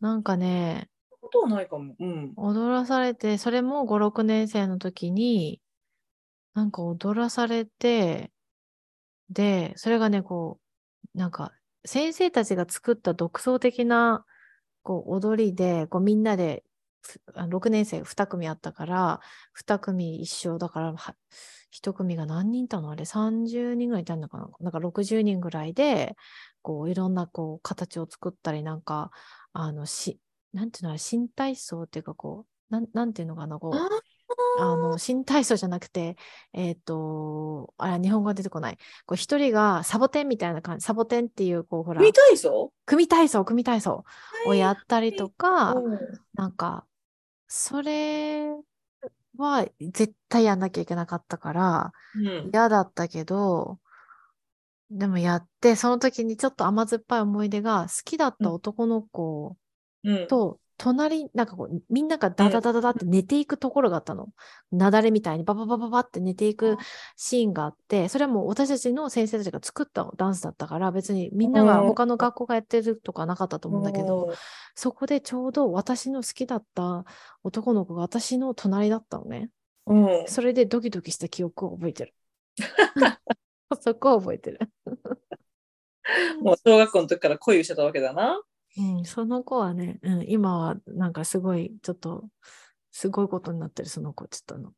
[0.00, 0.88] なんかね、
[1.20, 1.94] ことはないかも。
[1.98, 2.32] うん。
[2.36, 5.60] 踊らされて、それも5、6年生の時に、
[6.54, 8.32] なんか踊らされて、
[9.30, 10.58] で、それがね、こ
[11.14, 11.52] う、なんか、
[11.84, 14.24] 先生たちが作った独創的な、
[14.82, 16.64] こう、踊りで、こう、みんなで、
[17.34, 19.20] 6年生2組あったから、
[19.54, 20.94] 2組一緒だから、
[21.70, 22.90] 1組が何人いたの？
[22.90, 24.48] あれ、30人ぐらいいたのかな？
[24.60, 26.16] なんか60人ぐらいで、
[26.62, 29.10] こう、いろんな、こう、形を作ったり、なんか、
[29.52, 30.20] あの、し、
[30.52, 34.02] なんていうの、新体操っていうか、こう、なん、なんていうのかな、こう、
[34.58, 36.16] あの、新体操じゃなくて、
[36.52, 38.78] えっ、と、あれ、日本語が出てこない。
[39.06, 42.72] こう、一人がサボテンみたいな感じ、サボテンっていう、こう、ほら、組体操？
[42.86, 44.04] 組体操、組体操
[44.46, 45.98] をやったりとか、うん
[46.34, 46.86] なんか、
[47.46, 48.48] それ
[49.36, 52.50] は絶対やんなきゃいけなかったから、うん。
[52.52, 53.78] 嫌だったけど、
[54.90, 59.56] でもやって、その時にちょっと甘酸っぱい思い出が、好きだった男の子
[60.04, 60.26] うん。
[60.26, 64.28] と、隣、なんかこう、みんながダダダダダって寝ていくところがあったの。
[64.72, 66.76] 雪崩みたいにバババババって寝ていく
[67.16, 74.32] シーンがあって、それはもう私たちの先生たちが作ったダンスだったから、別にみんながうん他の学校がやってるとかなかったと思うんだけど、
[74.74, 77.04] そこでちょうど私の好きだった
[77.42, 79.50] 男の子が私の隣だったのね。
[79.86, 80.24] うん。
[80.26, 82.14] それでドキドキした記憶を覚えてる。
[83.80, 84.58] そこを覚えてる。
[86.40, 88.40] もう小学校の時から恋をしてたわけだな。
[88.78, 92.24] うん、その子はね、うん、今はなんかすごい、ちょっと、
[92.90, 94.72] すごいことになってる、その子、ちょっとあの、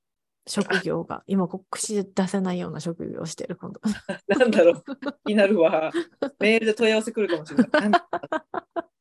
[0.46, 3.80] 職業が、 今口で出せないような職業をしてる、今度。
[4.26, 4.84] なんだろう。
[5.24, 5.92] 気になるわ。
[6.40, 7.90] メールで問い合わせ来るかもしれない。
[7.90, 8.08] な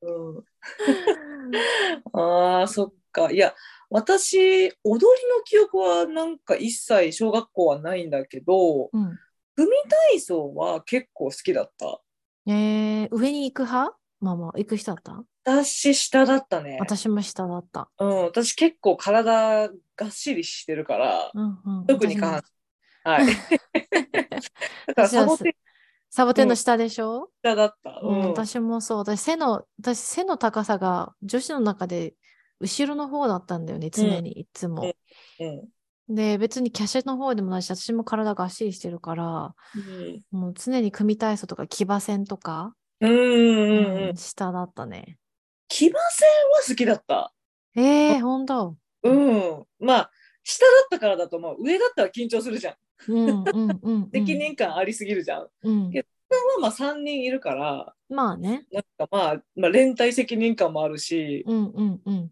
[0.01, 0.43] うん、
[2.13, 3.32] ああ、そっか。
[3.32, 3.56] いや、
[3.89, 9.19] 私、踊りの記憶はなんか一切小学校はないんだけど、うん。
[9.56, 9.69] 組
[10.12, 12.01] 体操は結構好きだった。
[12.47, 13.95] えー、上に行く派？
[14.23, 15.23] ママ、行く人だった？
[15.43, 16.77] 私、下だったね。
[16.79, 17.89] 私も下だった。
[17.99, 21.86] うん、私結構体がっしりしてるから、うんうん。
[21.86, 22.41] 特に下半
[23.05, 23.12] 身。
[23.12, 23.27] はい。
[24.88, 25.53] だからサボテン
[26.09, 27.99] サボテンの下でしょ、下だった。
[28.01, 28.27] うんうん。
[28.29, 28.97] 私もそう。
[28.99, 32.13] 私、背の、私、背の高さが女子の中で
[32.59, 34.93] 後ろの方だったんだよね、常に、いつも。
[35.39, 35.67] うん
[36.09, 39.55] で、別に華奢の方でもないし、私も体がっしりしてるから、
[40.31, 42.75] もう常に組体操とか騎馬戦とか、
[43.08, 44.18] うんうんうんうん。
[44.18, 45.18] 下だったね。
[45.68, 47.34] 騎馬戦は好きだった。
[47.76, 48.78] えー、ほんと？
[49.04, 49.66] うん。
[49.80, 50.12] まあ、
[50.44, 51.58] 下だったからだと思う。
[51.60, 52.76] 上だったら緊張するじゃん。
[53.08, 54.10] うんうんうん、うん。
[54.12, 55.50] 責任感ありすぎるじゃん。
[55.63, 55.92] うん。
[55.92, 58.66] けまあまあ3人いるから、まあね。
[58.72, 62.32] なんかまあ、まあ、連帯責任感もあるし、うんうんうん。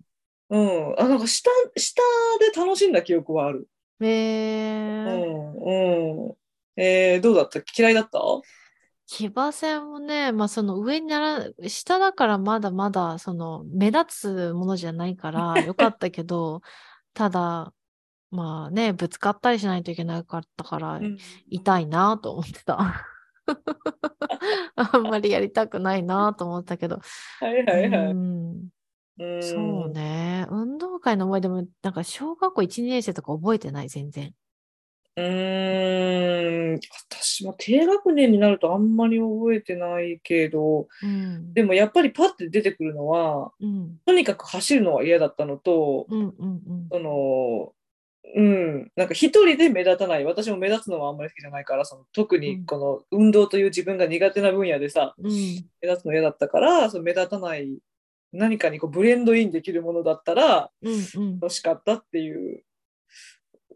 [0.50, 0.96] うん。
[1.00, 2.02] あ、なんか下、下
[2.40, 3.68] で楽しんだ記憶はある。
[4.00, 6.28] えうー、ん。
[6.28, 6.36] うん。
[6.78, 7.60] えー、どうだった？
[7.78, 8.20] 嫌いだった？
[9.12, 16.62] 騎馬戦もね、まあその上になら、下だからまだまだその目立つものじゃないから よかったけど、
[17.14, 17.74] ただ、
[18.30, 21.18] まあね、ぶつかったりしないといけなかったから、うん
[21.50, 23.06] 痛いなと思ってた。
[24.78, 27.02] あんまりやりたくないなと思ったけど。
[27.42, 28.12] はいはいはい。
[28.12, 28.70] うん
[29.20, 30.48] うんそうね。
[30.50, 34.34] 運動会の思い出も、なんか小学校1、2年生とか覚えてない、全然。
[35.18, 41.54] うーん、私も低学年になるとあんまり覚えてないけど、うん。
[41.54, 43.98] でもやっぱりパッて出てくるのは、うん。
[44.06, 46.88] とにかく走るのは嫌だったのと、うんうんうん。
[46.92, 47.74] その、
[48.34, 55.32] うん、なんか一人で目立たない、私も目立つのはあんまり好きじゃないから、その特にこの運動という自分が苦手な分野でさ、うん。
[55.82, 57.80] 目立つの嫌だったから、その目立たない、
[58.32, 61.34] 何かにこうブレンドインできるものだったらうんうん。
[61.42, 62.64] 欲しかったっていう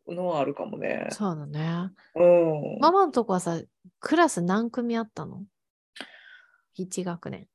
[0.07, 1.07] のはあるかもね。
[1.11, 1.91] そうだね。
[2.15, 2.23] う
[2.77, 2.79] ん。
[2.79, 3.59] ママのとこはさ、
[3.99, 5.43] クラス何組あったの
[6.77, 7.47] ?1 学年。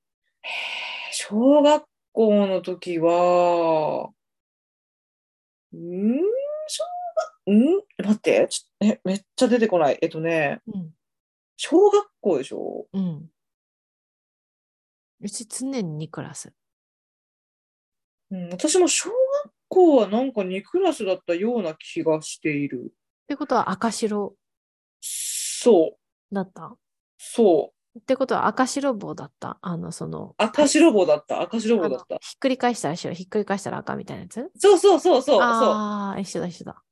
[1.13, 4.11] 小学校の時は、
[5.73, 6.21] ん？
[6.69, 6.85] 小
[7.47, 7.83] 学、ん？
[7.99, 9.99] 待って、ちょえ、めっちゃ出てこない。
[10.03, 10.91] えっとね、うん。
[11.57, 12.87] 小学校でしょ？
[12.93, 13.31] うん。
[15.23, 16.53] うち常に2クラス。
[18.31, 22.93] うん、私も小学校はなんか2クラスだったような気がしている。
[22.93, 24.35] ってことは赤白
[25.01, 25.97] そ
[26.31, 26.77] う、だった？
[27.17, 27.99] そう。
[27.99, 29.59] ってことは赤白棒だった？
[29.63, 32.17] あの、その、赤白棒だった、赤白棒だった。
[32.21, 34.51] ひっくり返したら白、ひっくり返したら赤みたいなやつ？
[34.59, 35.41] そうそうそうそう、そう。
[35.43, 36.83] ああ、一緒だ一緒だ。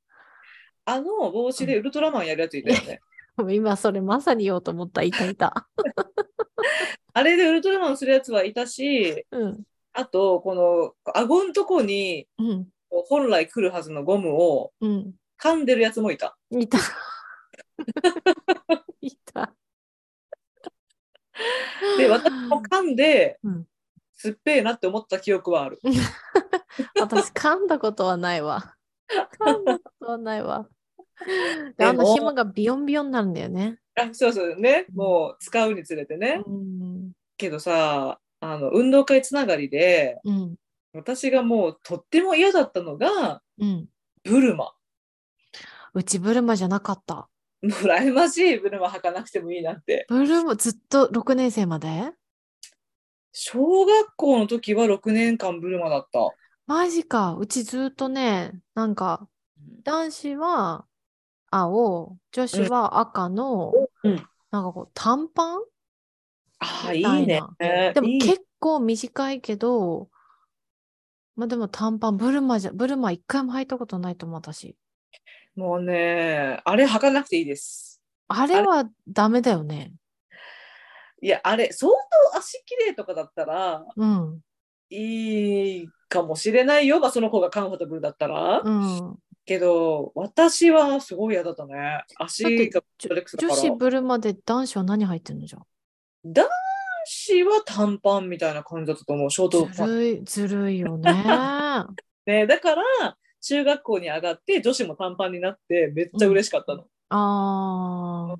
[0.85, 2.99] あの帽子でウルトラマンやるやついたよね。
[3.37, 5.67] もう 今それまさに言おうと思った、いたいた。
[7.13, 9.63] あれでウルトラマンするやつはいたし、うん。
[9.99, 12.67] あと、この顎のとこにうん。
[12.89, 15.13] 本来来るはずのゴムをうん。
[15.41, 16.37] 噛んでるやつもいた。
[16.51, 16.77] いた。
[19.01, 19.53] いた。
[21.97, 23.65] で、私も噛んで、うん
[24.21, 25.79] すっぺえなって思った記憶はある。
[26.99, 28.75] 私噛んだことはないわ。
[29.39, 30.67] 噛んだことはないわ。
[31.77, 33.79] であの紐がビヨンビヨンになるんだよね。
[33.95, 36.43] あそうそうね、もう使うにつれてね。
[36.45, 37.13] うん。
[37.37, 40.55] けどさ、あの運動会つながりで、うん。
[40.93, 43.87] 私がもうとっても嫌だったのが、うん。
[44.23, 44.71] ブルマ。
[45.93, 47.27] うちブルマじゃなかった。
[47.63, 50.05] 羨ましいブルマ履かなくてもいいなって。
[50.07, 52.11] ブルマずっと6年生まで？
[53.31, 56.19] 小学校の時は6年間ブルマだった。
[56.65, 57.35] マジか。
[57.37, 59.27] うちずっとね、なんか
[59.83, 60.85] 男子は
[61.51, 63.73] 青、女子は赤の、
[64.03, 65.59] うんなんかこう短パン？
[66.59, 67.93] ああ、いいいねな。
[67.93, 70.09] でもいい結構短いけど、
[71.35, 74.75] まあでも短パン、ブルマじゃ、ブルマ一回も履いたことないと思う、私。
[75.55, 78.01] もうね、あれ履かなくていいです。
[78.27, 79.93] あれはダメだよね。
[81.21, 81.91] いや、あれ、相
[82.33, 84.41] 当足綺麗とかだったらうん。
[84.89, 88.61] いいかもしれないよ、まあ、その子がカンファタブルだったら。
[88.63, 89.15] うん。
[89.45, 92.03] けど、私はすごい嫌だったね。
[92.17, 93.55] 足が女。
[93.55, 95.63] 子ブルマで男子は何履いてんのじゃん。
[96.23, 96.47] 男
[97.05, 99.87] 子は短パンみたいな感じだったと思う、ショートパン。
[99.87, 101.11] ずるい、ずるいよね。
[102.25, 102.83] ね、だから、
[103.41, 106.85] 中学校に上がって女子も短パンになってめっちゃ嬉しかったの。
[107.09, 108.39] ああ。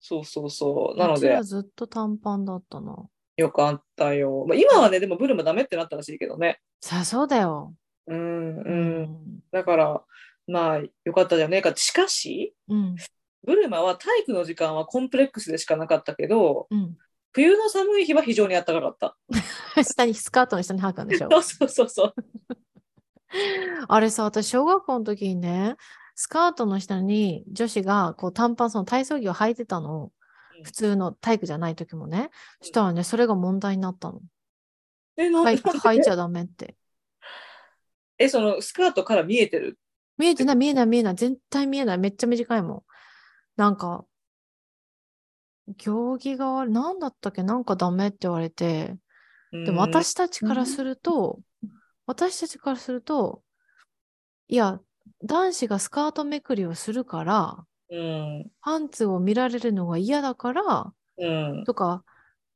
[0.00, 0.98] そうそうそう。
[0.98, 3.08] なのでずっと短パンだったな。
[3.36, 4.44] よかったよ。
[4.48, 6.60] まあ、今はね、でもブルマダメってなったらしいけどね。
[6.80, 7.74] さあ、そうだよ。
[8.06, 9.40] うん、ううん。
[9.50, 10.02] だから、
[10.46, 11.74] まあ、よかったじゃねえか。
[11.74, 12.96] しかし、うん。
[13.46, 16.96] ブルマは体育の時間はコンプレックスでしかなかったけど、うん。
[17.32, 19.16] 冬の寒い日は非常に暖かかった。
[19.84, 21.28] 下に、スカートの下に履くんでしょ？
[21.42, 22.14] そうそうそう。
[23.88, 25.76] あれさ、私、小学校の時にね、
[26.14, 30.12] スカートの下に女子がこう短パン、その体操着を履いてたの
[30.58, 30.64] うん。
[30.64, 32.30] 普通の体育じゃない時もね。
[32.60, 34.20] そしたらね、それが問題になったの。
[35.18, 35.62] え、なんはい、で？
[35.62, 36.74] 履いちゃダメって。
[38.18, 39.78] え、そのスカートから見えてる？
[40.16, 41.14] 見えてない、見えない、見えない。
[41.14, 41.98] 絶対見えない。
[41.98, 42.82] めっちゃ短いもん。
[43.56, 44.04] なんか、
[45.76, 46.72] 行儀が悪い。
[46.72, 47.42] なんだったっけ？
[47.42, 48.96] なんかダメって言われて。
[49.52, 51.40] でもうん、私たちからすると、
[52.06, 53.42] 私たちからすると、
[54.48, 54.80] いや、
[55.24, 61.26] 男子がスカートめくりをするから、うん、パンツを見られるのが嫌だから、う
[61.60, 62.04] ん、とか、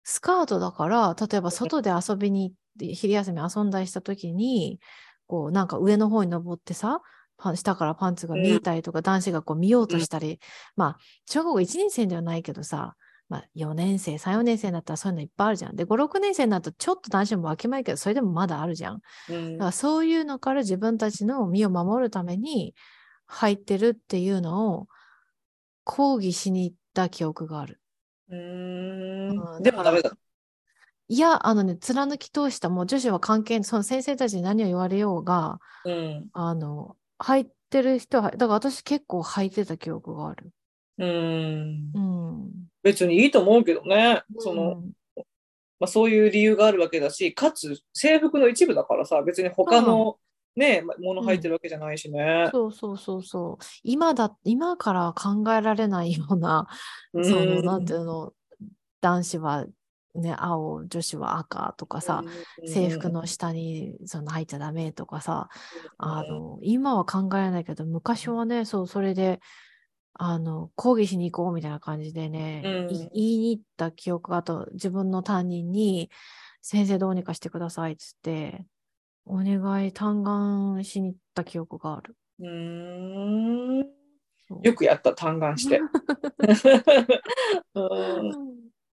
[0.03, 4.80] スカートだから、例えば外で遊びに行って、昼休み遊んだりした時に、
[5.26, 7.01] こう、なんか上の方に登ってさ、
[7.41, 10.38] パン下からパンツが見えたりとか、男子がこう見ようとしたり、
[10.76, 12.97] まあ、小学校1年生ではないけどさ、
[13.30, 15.76] まあ、4年生、3、4年生になったらそういうのいっぱいあるじゃん。
[15.76, 19.01] で、5、6年生になるとちょっと男子もわきまえけど、それでもまだあるじゃん。
[19.30, 22.74] うんだからそういうのから自分たちの身を守るために
[23.26, 24.88] 入ってるっていうのを
[25.84, 27.80] 抗議しに行った記憶がある。
[28.28, 30.12] うんでもダメだ。
[31.09, 40.51] いや、あのね、貫き通した、もう女子は関係、その先生たちに何を言われようが、うん、あの、はい、てる人は、だから私結構履いてた記憶がある。
[40.99, 42.51] うんうん。
[42.83, 44.93] 別にいいと思うけどね、そのうん
[45.79, 50.18] まあ、そういう理由があるわけだしかつ制服の一部だからさ別に他の、
[50.55, 52.51] ねまもの履いてるわけじゃないしね。
[52.53, 53.64] そうそうそうそう。
[53.83, 56.66] 今だ、今から考えられないような、
[57.14, 58.33] うんその、なんていうの、
[59.01, 59.66] 男子は
[60.14, 62.24] ね、青、女子は赤とかさ、
[62.66, 65.48] 制服の下にその入っちゃダメとかさ、
[65.98, 69.40] あの、今は考えないけど、昔はね、そう、それで、
[70.14, 72.90] あの、抗議しに行こうみたいな感じでね、うん。
[72.90, 76.11] い言いに行った記憶が、あと自分の担任に、
[76.62, 78.66] 先生どうにかしてくださいっつって、
[79.24, 82.16] お願い、嘆願しに行った記憶がある。
[82.40, 84.00] うーん。
[84.62, 85.80] よくやった嘆願して。
[87.74, 87.86] う ん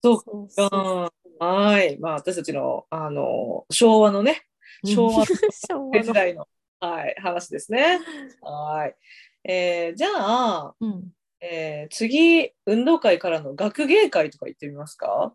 [0.03, 0.77] そうそうそうう
[1.07, 1.11] ん
[1.47, 1.99] はい。
[1.99, 4.47] まあ、私たちの、あの、昭和のね、
[4.85, 5.25] 昭和
[6.03, 6.47] 時代の、
[6.81, 7.99] はい、話ですね。
[8.43, 8.97] はい。
[9.45, 15.35] えーじゃあ、うんえー次、運動会からの学芸会とか行ってみますか？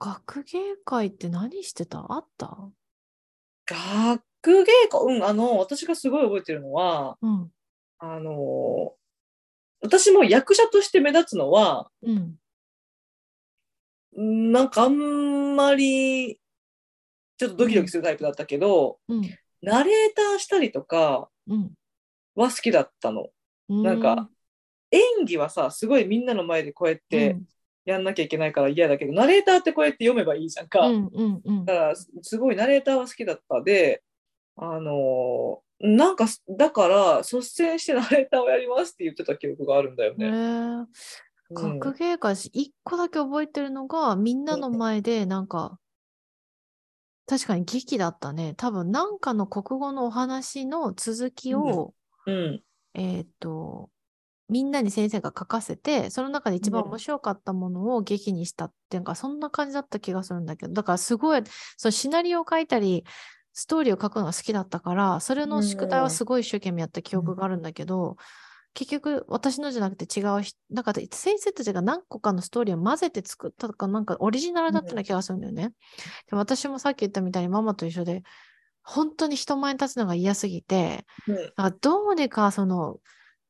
[0.00, 2.04] 学芸会って何してた？
[2.08, 2.70] あった？
[3.66, 7.52] 学芸会、うん、あの、私がすごい覚えてるのは、うん。
[7.98, 8.94] あの、
[9.82, 12.36] 私も役者として目立つのは、うん。
[14.16, 16.40] うんなんかあんまり、
[17.36, 19.22] ちょっとドキドキするタイプだったけど、うん。
[19.62, 21.72] ナレーターしたりとかうん。
[22.34, 23.28] は好きだったの。
[23.68, 24.28] なんか、
[24.90, 27.36] 演技はさ、すごいみんなの前でこうやって
[27.84, 30.86] やんなきゃいけないから嫌だけど、ナレーターってこうやって読めばいいじゃんか。
[30.86, 34.02] うんうんうんだから、すすごいナレーターは好きだったで、
[34.56, 40.86] あのーなんか、だから、率先してナレーターをやりますって言ってた記憶があるんだよへね。
[41.50, 41.78] えうん。
[41.80, 45.78] 学芸会し、一個だけ覚えてるのが、みんなの前で、なんか、
[47.26, 48.54] 確かに劇だったね。
[48.56, 51.94] 多分、なんかの国語のお話の続きを、
[52.26, 52.62] うん。
[52.94, 53.90] えっと、
[54.48, 56.88] みんなに先生が書かせて、その中で一番うん。
[56.90, 61.42] 面白かったものを劇にしたっていうか、そんな感じだった気がするんだけど、だからすごい、
[61.76, 63.04] そのシナリオを書いたり、
[63.52, 68.16] ストーリーを書くのが好きだったから、それの宿題はすごい一生懸命やった記憶があるんだけど、
[68.72, 75.72] 結局私のじゃなくて違う人、なんか先生たちが何個かのストーリーを混ぜて作ったとか、なんかオリジナルだったような気がするんだよね。
[76.30, 78.22] で私もさっき言ったみたいにママと一緒で、
[78.82, 81.78] 本当に人前に立つのが嫌すぎて、うん。
[81.80, 82.98] どうにかその、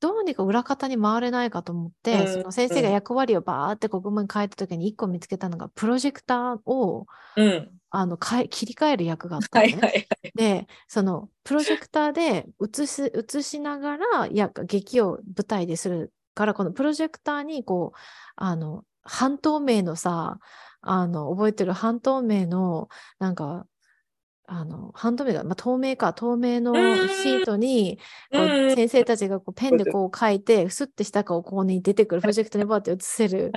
[0.01, 7.70] どうにか裏方に回れないかと思って、うんその先生が役割をバーって国語に変えた時に一個見つけたのが、プロジェクターをうん。
[7.92, 9.72] あの変え切り替える役があったのね。
[9.72, 10.32] はいはいはい。
[10.34, 17.98] で、そのプロジェクターで映す映しながらや劇を舞台でするから、このプロジェクターにこう、
[18.36, 20.38] あの、半透明のさ、
[20.82, 22.88] あの、覚えてる半透明の、
[23.18, 23.66] なんか、
[24.53, 28.01] あの、半透明が、まあ、透明か、透明のうんシートに、
[28.74, 33.53] 先生たちがこうペンでこう書いて、スッてしたかをここに出てくるプロジェクトにバーって映せる、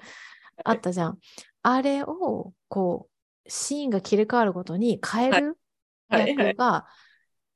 [0.64, 1.18] あったじゃん。
[1.64, 5.58] あれを、こう、シーンが切り替わるごとに変える
[6.10, 6.86] 役が、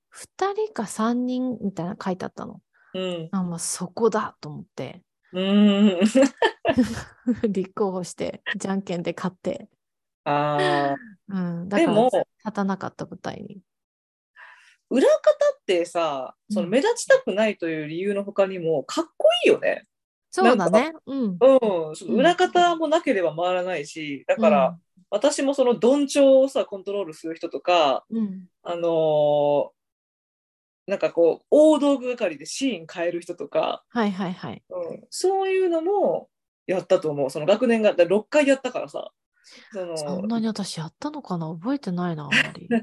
[0.09, 2.59] 2人か3人みたいなの書いてあったの。
[2.95, 3.29] うん。
[3.31, 5.99] あ、まあ、そこだと思って、うん。
[7.47, 9.69] 立候補して、じゃんけんで勝って、
[10.28, 10.95] ああ。
[11.30, 13.61] うん、だからでも、立たなかった舞台に。
[14.89, 19.86] 裏方ってさ、そのうん目立ちたくないという理由の他にも、かっこいいよね。
[20.30, 20.93] そうだね。
[21.05, 21.38] うん。
[21.39, 22.15] うん。
[22.15, 24.78] 裏方もなければ回らないし、だから、
[25.09, 28.49] 私もそのどんちょうをさ、コントロールする人とか、うん、うん。
[28.63, 29.78] あのー
[30.88, 34.63] なんかこう、大道具係でシーン変える人とか、はいはいはい。
[34.69, 36.30] うん、そういうのも
[36.65, 37.30] やったと思う。
[37.30, 39.11] その学年がだ6回やったからさ。
[39.72, 41.48] そのそんなに私やったのかな？
[41.54, 42.68] 覚えてないな、あんまり。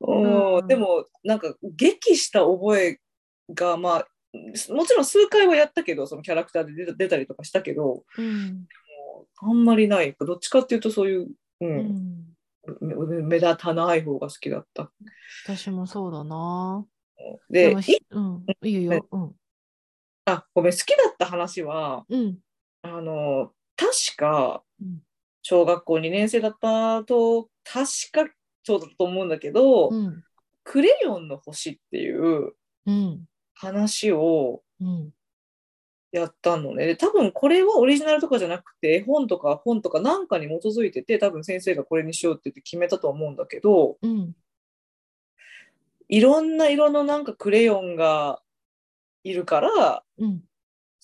[0.00, 3.00] うんうんでもなんか劇した覚え
[3.50, 4.08] がまあ
[4.72, 8.66] もちろん数回はやったけどそのキャラクターで出たりとかしたけどうん。
[9.36, 11.28] あんまりないどっちかっていうとそういう、う
[11.60, 12.36] うんん。
[12.80, 14.90] め目立たない方が好きだった。
[15.44, 16.86] 私もそうだな。
[17.50, 17.76] で
[18.10, 18.46] うん。
[18.62, 19.06] いいよ。
[19.10, 19.32] うん。
[20.26, 22.38] あごめん好きだった話はうん。
[22.84, 25.02] あの確かうん
[25.46, 30.24] 小学校2年生だったと確かそうだと思うんだけど、うん。
[30.64, 32.54] クレヨンの星っていう
[32.86, 33.28] うん。
[33.54, 35.12] 話をうん。
[36.12, 36.86] やったのね。
[36.86, 44.34] で、多分これはオリジナルとかじゃなくて、絵本とか本とかなんかに基づいてて、多分先生がこれにしようって言って決めたと思うんだけど、うん。
[46.08, 48.40] いろんな色のなんかクレヨンが
[49.24, 50.42] いるから、うん。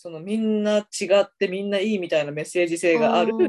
[0.01, 0.84] そのみんな違
[1.20, 3.48] ってみんないいみたいなメッセージ性があるー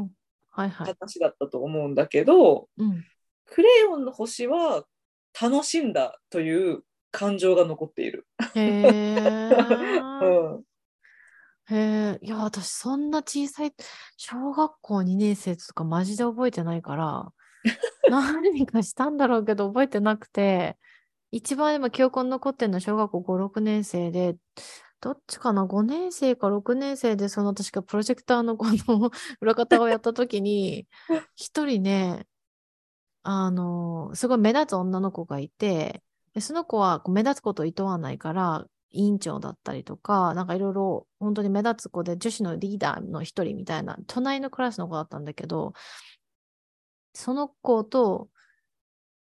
[0.50, 0.94] はいはい。
[1.00, 3.02] 話だったと思うんだけど、うん。
[3.46, 4.84] クレヨンの星は
[5.40, 8.26] 楽しんだという感情が残っている。
[8.54, 9.50] へえ。
[10.20, 10.62] うん
[11.70, 12.18] へえ。
[12.20, 13.72] いや、私、そんな小さい、
[14.18, 17.32] 小学校2年生とかマジで覚えてないから、
[18.10, 20.76] 何かしたんだろうけど覚えてなくて、
[21.30, 24.36] 一番今記憶に残ってるのは小学校5、6年生で、
[25.02, 30.86] どっちかな ?5 年生か6年生で、その確かプロジェクターの この裏方をやった時に、
[31.34, 32.26] 一人ね、
[33.24, 45.72] あの、すごい目立つ女の子がいて、でその子は目立つことを厭わないから、委員長だったりとか、なんかいろいろ本当に目立つ子で女子のリーダーの一人みたいな、隣のクラスの子だったんだけど、
[47.14, 48.28] その子と、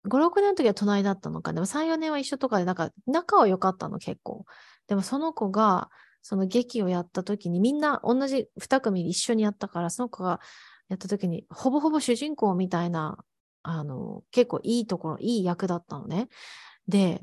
[0.05, 4.45] 5、6年の時は隣だったのか、でも3、4年は一緒とかで、なんか仲は良かったの結構。
[4.89, 5.91] でもその子が、
[6.23, 10.41] その劇をやった時にみんな同じ2組一緒にやったから、その子が
[10.89, 13.19] やった時にほぼほぼ主人公みたいな、
[13.63, 16.29] あの、結構いいところ、いい役だったのね。
[16.89, 17.23] で、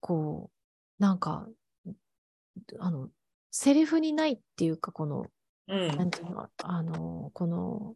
[0.00, 0.50] こ
[0.98, 1.48] う、なんか、
[2.78, 3.08] あの、
[3.50, 5.26] セリフにないっていうか、この、
[5.68, 7.94] うんなんていうの、あの、この、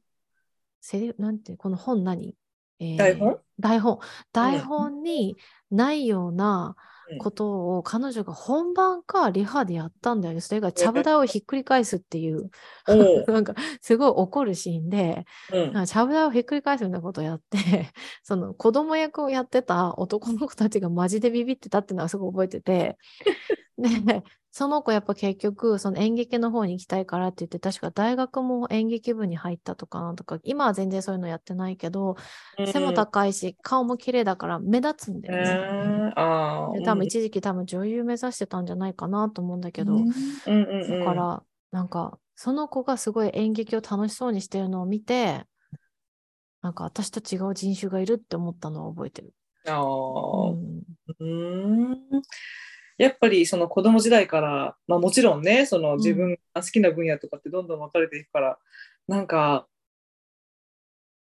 [0.80, 2.36] セリフ、なんてこの本何、
[2.80, 3.38] えー台本？
[3.60, 4.00] 台本。
[4.32, 5.36] 台本に
[5.70, 6.76] ないような
[7.10, 7.18] うん。
[7.18, 10.40] ことを彼女が本番かリハでやったんだよね。
[10.40, 12.48] それがちゃぶ台をひっくり返すっていう、
[13.30, 15.26] なんかすごい怒るシーンで、
[15.86, 17.58] ちゃぶ台をひっくり返すようなことをやって、
[18.22, 22.96] その子供役をやってた男の子たちがマジでビビってたっていうのはすごい覚えてて、
[23.76, 32.16] で、その子やっぱ結局、その演劇の方に行きたいからって言って、確か大学も演劇部に入ったとかなんとか、今は全然そういうのやってないけど、
[32.70, 35.54] 背も高いし、顔も綺麗だから目立つんだよね。
[35.54, 40.04] ねああで多分一時期多分女優目指してたんじゃないかなと思うんだけど、
[40.86, 45.46] だから、なんか、その子がすごい演劇を楽しそうにしてるのを見て、
[46.60, 49.32] なんか私と違う人種がいるって思ったのを覚えてる。
[49.66, 50.82] ああうん。
[51.08, 52.22] うーん
[53.02, 58.58] やっぱりその子供時代から、まあ、もちろんねその自分が好きな分野とかってどんどん分かれていくから、
[59.08, 59.66] なんか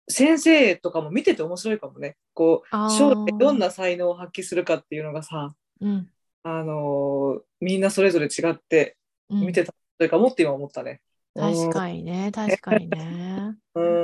[0.08, 6.10] 先生とかも見てて面白いかもねこう将来どんな才能を発揮するかっていうのがさ、うん。
[6.42, 8.98] あのーみんなそれぞれ違って
[9.30, 11.02] うん見てたそれかもって今思ったね。
[11.36, 13.56] 確かにね、確かにね。
[13.76, 13.99] うん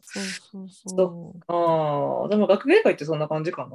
[0.00, 1.52] そうそうそそう。
[1.52, 3.70] ああでも学芸会ってそんな感じかな。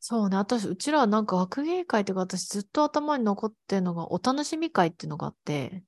[0.00, 5.82] そうね、私、うちらはなんか学芸会というか、私ずっと頭に残ってるのが、お楽しみ会っていうのがあって、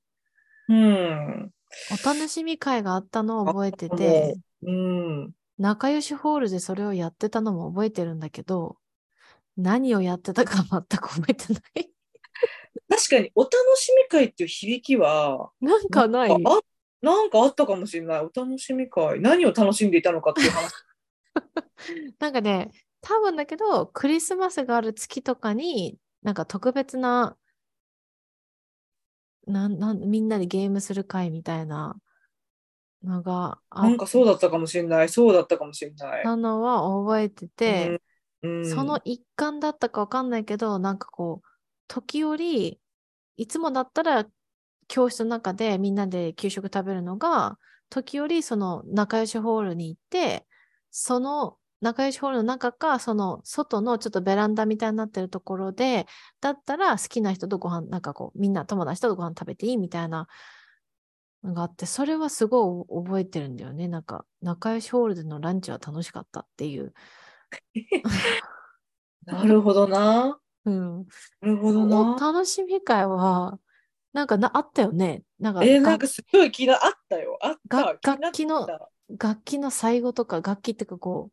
[0.67, 1.51] うん。
[1.89, 5.31] お楽しみ会があったのを覚えてあて、うん。
[5.57, 8.77] 仲良しホールでそれをやってたのも覚えてるんだけど、
[9.55, 11.89] 何をやってたか全く覚えてない。
[12.89, 16.59] 確かにお楽しみ会っていう響きはなんかないあ
[17.01, 18.19] なんかあったかもしれない。
[18.19, 19.19] お楽しみ会。
[19.19, 20.73] 何を楽しんでいたのかっていう話。
[22.19, 22.71] なんかね、
[23.01, 27.37] 多分だけど、クリスマスがある月とかに、なんか特別な、
[29.45, 31.97] なんなんみんなでゲームする会みたいな
[33.01, 35.09] のがなんかそうだったかもしれない。
[35.09, 36.23] そうだったかもしれない。
[36.23, 38.01] たのは覚えてて、
[38.43, 41.47] うんその一環だったかわかんないけど、なんかこう、
[41.87, 42.79] 時折、
[43.37, 44.25] いつもだったら
[44.87, 47.57] 教室の中でみんなで給食食べるのが、
[47.89, 50.45] 時折その仲良しホールに行って、
[50.91, 56.07] その仲良しホールの中か、その外のちょっとベランダみたいになってるところで、
[56.41, 60.27] だったら好きな人とご飯、なんかこう、みんな友達とご飯食べていいみたいな
[61.43, 63.87] のがあって、それはすごい覚えてるんだよね。
[63.87, 66.93] なんか、仲良しホールでのランチは楽しかったっていう。
[69.25, 70.39] なるほどな。
[70.65, 71.05] うん。
[71.41, 72.17] なるほどおな。
[72.19, 73.59] 楽しみ会は、
[74.13, 75.23] なんかなあったよね。
[75.39, 77.37] なんか、えー、がなんかすごい気になあったよ。
[77.41, 77.55] あっ
[78.01, 78.17] た。
[78.17, 78.67] 楽器の
[79.17, 81.29] 楽器の最後とか、楽器ってかこ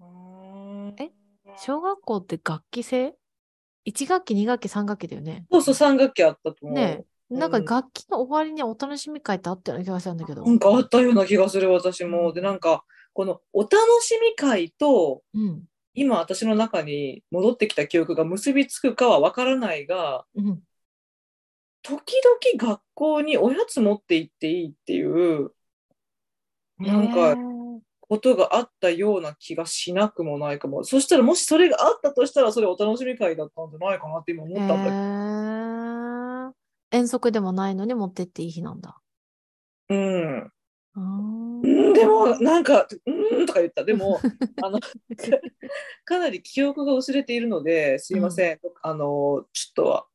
[0.00, 1.06] うえ？
[1.06, 1.10] う、
[1.58, 3.14] 小学校って楽器制
[3.84, 5.46] ?1 学期、2学期、3学期だよね。
[5.50, 6.74] そうそう、3学期あったと思う。
[6.74, 7.34] ねえ。
[7.34, 10.44] なんかうん楽器の終わりにお楽しみ会ってあったような気がしたんだけど。
[10.44, 12.28] なんかあったような気がする、私も。
[12.28, 15.64] うんで、なんか、このお楽しみ会と、うん。
[15.94, 20.62] 今私の中に戻ってきた記憶が結びつくかはわからないが、うん。
[21.88, 25.52] 時々学校におやつ持って行っていいっていう
[26.78, 27.36] なんか
[28.00, 30.84] ことがあったような気がしなくもないかも。
[30.84, 34.86] そしたらもしそれがあったとしたらそれお楽しみ会だったんじゃないかなって今思ったんだけど。
[34.90, 36.52] へー
[36.90, 38.98] 遠足でもないのに持ってっていい日なんだ。
[39.90, 40.50] うん。
[41.92, 43.84] でもなんか、うんとか言った。
[43.84, 44.20] でも、
[44.62, 44.86] あの、か
[46.04, 48.60] かなり記憶が薄れているので、すいません。
[48.82, 50.06] あの、ちょっとは、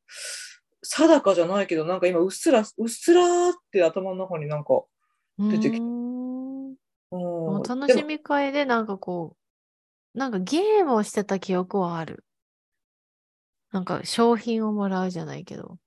[0.84, 4.84] 定かじゃないけど、なんか今、うっすら、うっすらって頭の中になんか、
[5.38, 6.78] 出てきたうーんうん
[7.12, 9.36] お楽しみ会でなんかこ
[10.16, 12.24] う、なんかゲームをしてた記憶はある。
[13.72, 15.78] なんか商品をもらうじゃないけど。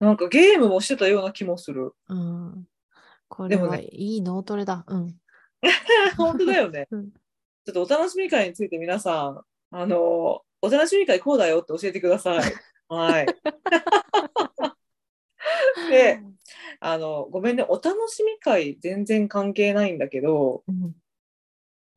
[0.00, 1.92] なんかゲームもしてたような気もする。
[2.08, 2.64] うん。
[3.28, 4.84] これはいい脳トレだ。
[4.86, 5.16] うん。
[6.16, 6.88] 本当だよね。
[6.92, 7.10] うん
[7.64, 9.42] ちょっとお楽しみ会について皆さん、
[9.72, 12.42] あの、お楽しみ会こうだよって教えてください。
[12.88, 13.26] はい。
[15.90, 16.20] で、
[16.80, 20.94] あの、ごめんね、お楽しみ会全然関係ないんだけど、うん。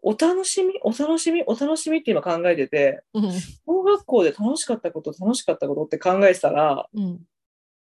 [0.04, 3.32] お楽しみ、お楽しみ、お楽しみって今考えてて、うん。
[3.66, 7.20] 小学校で楽しかったこと、楽しかったことって考えてたら、うん。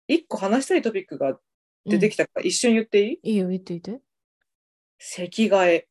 [0.07, 1.39] 一個話したいトピックが
[1.85, 3.31] 出てきたから、一緒に言っていい？
[3.31, 4.03] いいよ、言って言って。
[4.97, 5.87] 席替え。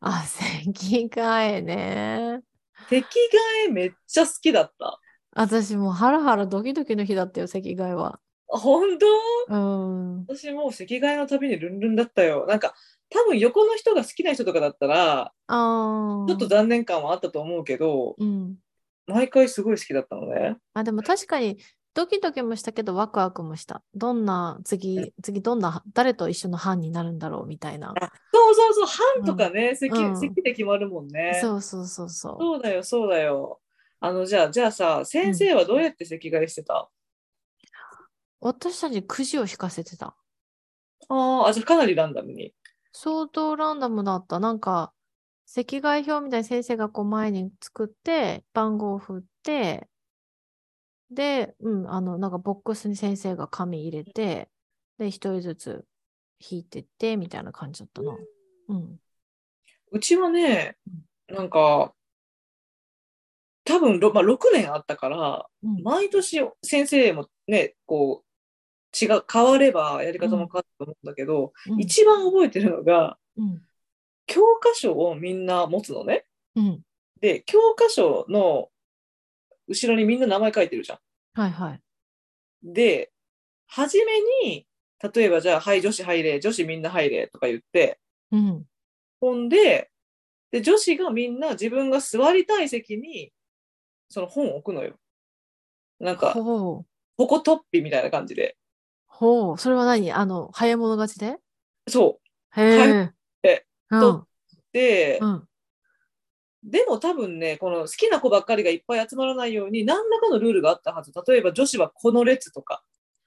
[0.00, 2.40] あ、席替えね。
[2.88, 3.06] 席替
[3.68, 5.00] えめっちゃ好きだった。
[5.38, 8.18] 私もうハラハラドキドキの日だったよ、席替えは。
[8.52, 9.06] あ本当？
[9.54, 10.26] うん。
[10.26, 12.44] 私もう席替えのたびにルンルンだったよ。
[12.48, 12.74] なんか、
[13.08, 16.26] 多分横の人が好きな人とかだったら、ああ。
[16.28, 18.56] ちょっと残念感はあったと思うけど、うん。
[19.06, 20.56] 毎回すごい好きだったのね。
[20.74, 21.58] あ、でも確かに
[21.94, 23.82] ドキドキもしたけどワクワクもした。
[23.94, 27.94] どんな、次、次どんな、誰と一緒の班になるんだろうみたいな。
[27.96, 28.86] あそうそうそう、
[29.20, 31.38] 班とかね、席うん席で決まるもんね。
[31.40, 32.36] そうそうそうそう。
[32.40, 33.60] そうだよ、そうだよ。
[34.00, 36.90] あの、じゃあ、じゃあさ、先生はどうやって席替えしてた、
[38.40, 40.16] 私たちくじを引かせてた。
[41.08, 42.54] あーあ、じゃあかなりランダムに。
[42.92, 44.38] 相当ランダムだった。
[44.38, 44.92] なんか、
[45.46, 49.88] 席替え表みたいに先生がこう前に作って、番号を振って、
[51.10, 54.48] で、うん、あの、なんかボックスに先生が紙入れて、
[54.98, 55.84] で、一人ずつ
[56.38, 58.16] 引いてって、みたいな感じだったな。
[58.68, 59.00] うん。
[59.90, 60.76] うちはね、
[61.28, 61.94] なんか、
[63.68, 65.82] 多分、ろまあ、6年あったから、うん。
[65.82, 73.62] 毎年先生もね、こう、違う、変わればやり方も変わると思うんだけど、うん一番覚えてるのが、うん。
[74.24, 76.24] 教科書をみんな持つのね。
[76.56, 76.80] うん。
[77.20, 78.70] で、教科書の
[79.66, 80.98] 後ろにみんな名前書いてるじゃん。
[81.34, 81.80] はいはい。
[82.62, 83.12] で、
[83.66, 84.66] 初めに、
[85.14, 87.98] 例えばじゃあ、はい、女子入れ、女子みんな入れとか言って、
[88.32, 88.64] うん。
[89.20, 89.90] ほんで、
[90.52, 93.30] で、女子がみんな自分が座りたい席に、
[94.08, 94.94] その本を置くのよ。
[96.00, 96.86] なんか、ほう。
[97.16, 98.56] ここトッピみたいな感じで。
[99.06, 99.58] ほう。
[99.58, 100.12] それは何？
[100.12, 101.38] あの、早物勝ちで？
[101.88, 102.20] そ
[102.56, 103.12] へえ。
[103.42, 104.00] えうん。
[104.00, 104.26] とう。
[104.72, 105.48] で、うん。
[106.62, 111.12] でも多分ね、この好きな子ばっかりがいっぱい集まらないように、何らかのルールがあったはず。
[111.26, 112.82] 例えば女子はこの列とか、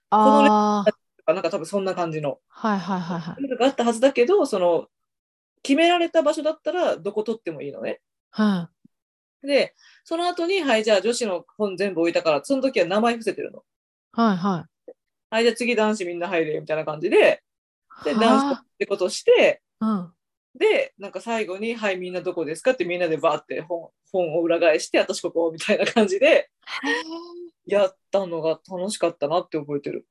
[0.10, 1.34] ああ。
[1.34, 2.40] なんか多分そんな感じの。
[2.50, 3.42] はいはいはいはい。
[3.42, 4.88] ルールがあったはずだけど、その、
[5.64, 8.02] 決められた場所だったらどこ取ってもいいのね。
[8.32, 8.70] は
[9.44, 9.76] で、
[10.12, 13.59] その後に、はい、じゃあ女子の本全部置いたから、その時は名前伏せてるの。
[13.59, 13.64] い。
[14.12, 14.93] はいはい。
[15.30, 17.41] はい、じゃあ次男子みんな入れ、みたいな感じで、
[18.03, 20.12] で、は男子ってことして、あ
[20.53, 26.49] で、なんか最後に、はい、みんなどこですかってみんなでバーって本本を裏返して、私ここみたいな感じで
[27.66, 30.05] やったのが楽しかったなって覚えてる。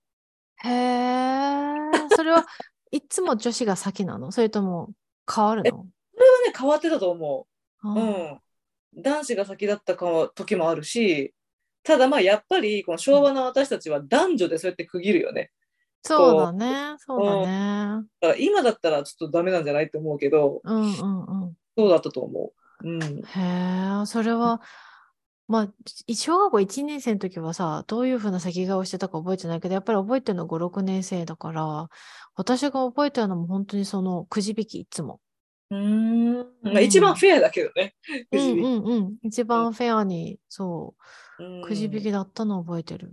[0.65, 1.77] へえ。
[2.17, 2.47] それは
[2.91, 4.33] いつも女子が先なの？
[4.33, 4.93] それとも
[5.31, 5.71] 変わるの？
[5.73, 5.87] こ
[6.19, 7.47] れはね、変わってたと思
[7.85, 7.89] う。
[7.91, 8.41] うん。
[8.97, 11.35] 男子が先だったかは時もあるし、
[11.83, 15.51] ただまあやっぱりこの昭和の私たちは男女でそうやって区切るよね。
[16.03, 16.97] そうだね。
[16.99, 18.03] そうだね。
[18.21, 21.55] だから今だったらちょっとダメなんじゃないって思うけど、うんうんうん。
[21.77, 22.53] そうだったと思
[22.85, 22.89] う。
[22.89, 23.03] うん。
[23.03, 24.61] へえ、それは、
[25.49, 25.69] まあ、
[26.07, 31.89] い小学校1年生の時はさ、どういうふうな席替えをしてたか覚えてないけど、やっぱり覚えてるの5、6年生だから、
[32.35, 35.21] 私が覚えてるのも本当にそのくじ引きいつも。
[35.71, 36.47] うーん。
[36.63, 37.95] まあ一番フェアだけどね。
[38.31, 39.17] くうんうんうん。
[39.23, 40.95] 一番フェアに、そ
[41.39, 43.13] う、うんくじ引きだったのを覚えてる。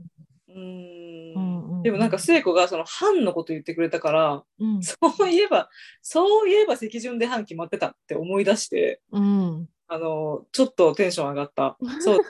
[0.50, 4.82] ううんんうんうんでもなんか聖子がその班のこと言ってくれたから、うん。
[4.82, 5.70] そういえば、
[6.02, 9.70] そういえば席順で班決まってたって思い出して、うん。
[9.88, 11.78] あの、ちょっとテンション上がった。
[12.02, 12.24] そうだ。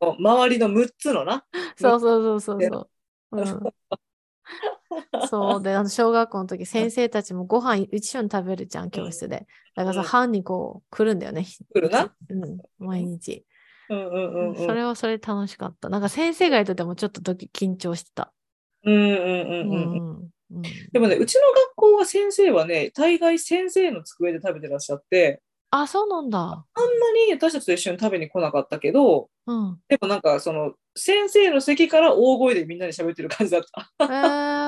[0.00, 1.44] 周りの6つのな。
[1.76, 2.90] そうそうそうそうそう。
[3.36, 3.60] うん、
[5.28, 9.46] そうで、あの小学校の時、先生たちもご飯一緒に食べるじゃん、教室で。
[9.74, 11.46] だからさ、うん班にこう来るんだよね。
[11.74, 12.12] 来るな？
[12.30, 13.44] うん、毎日。
[13.90, 14.56] うんうんうんうん。
[14.56, 15.88] それはそれ楽しかった。
[15.88, 18.32] なんか先生がいててもちょっとドキ緊張してた。
[18.84, 19.12] うんうんう。
[19.64, 20.30] んうん
[20.92, 26.38] でもね、うちの学校は先生はね、大概先生の机で食べてらっしゃって、あ、そうなんだ。
[26.38, 26.62] あんま
[27.26, 29.78] り私たちと一緒に食べに来なかったけど、うん。
[29.88, 33.92] でもなんかその、先生の席から大声でみんなで喋ってる感じだった。
[34.00, 34.06] え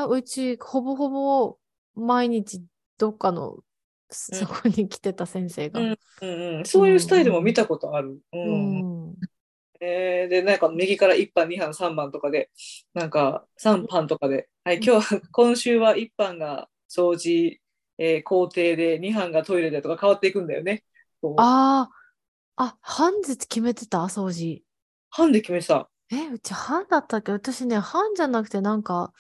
[0.05, 1.59] ー、うちほぼほぼ
[1.95, 2.63] 毎日
[2.99, 3.59] どっかの
[4.11, 5.81] そこに来てた先生が。
[5.81, 8.21] うんうんうん、そういうスタイルも見たことある。
[8.33, 9.15] ううんん。
[9.81, 12.51] えーで、なんか右から1班、2班、3班とかで、
[12.95, 17.59] なんか3班とかで、はい、今日は、 今週は1班が掃除、
[17.99, 20.85] えー校庭で、2班がトイレでとか変わっていくんだよね。
[21.37, 21.89] あ
[22.57, 23.99] あ、あ、半日決めてた？
[24.01, 24.63] 掃除。
[25.11, 25.91] 班で決めてた。
[26.13, 27.33] え、うち班だったっけ？
[27.33, 29.13] 私ね、班じゃなくてなんか、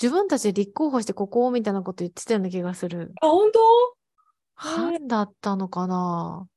[0.00, 3.12] 自分たちで立候補してここみたいなこと言ってたような気がする。
[3.20, 3.60] あ、本当？
[4.54, 6.48] 班だったのかな？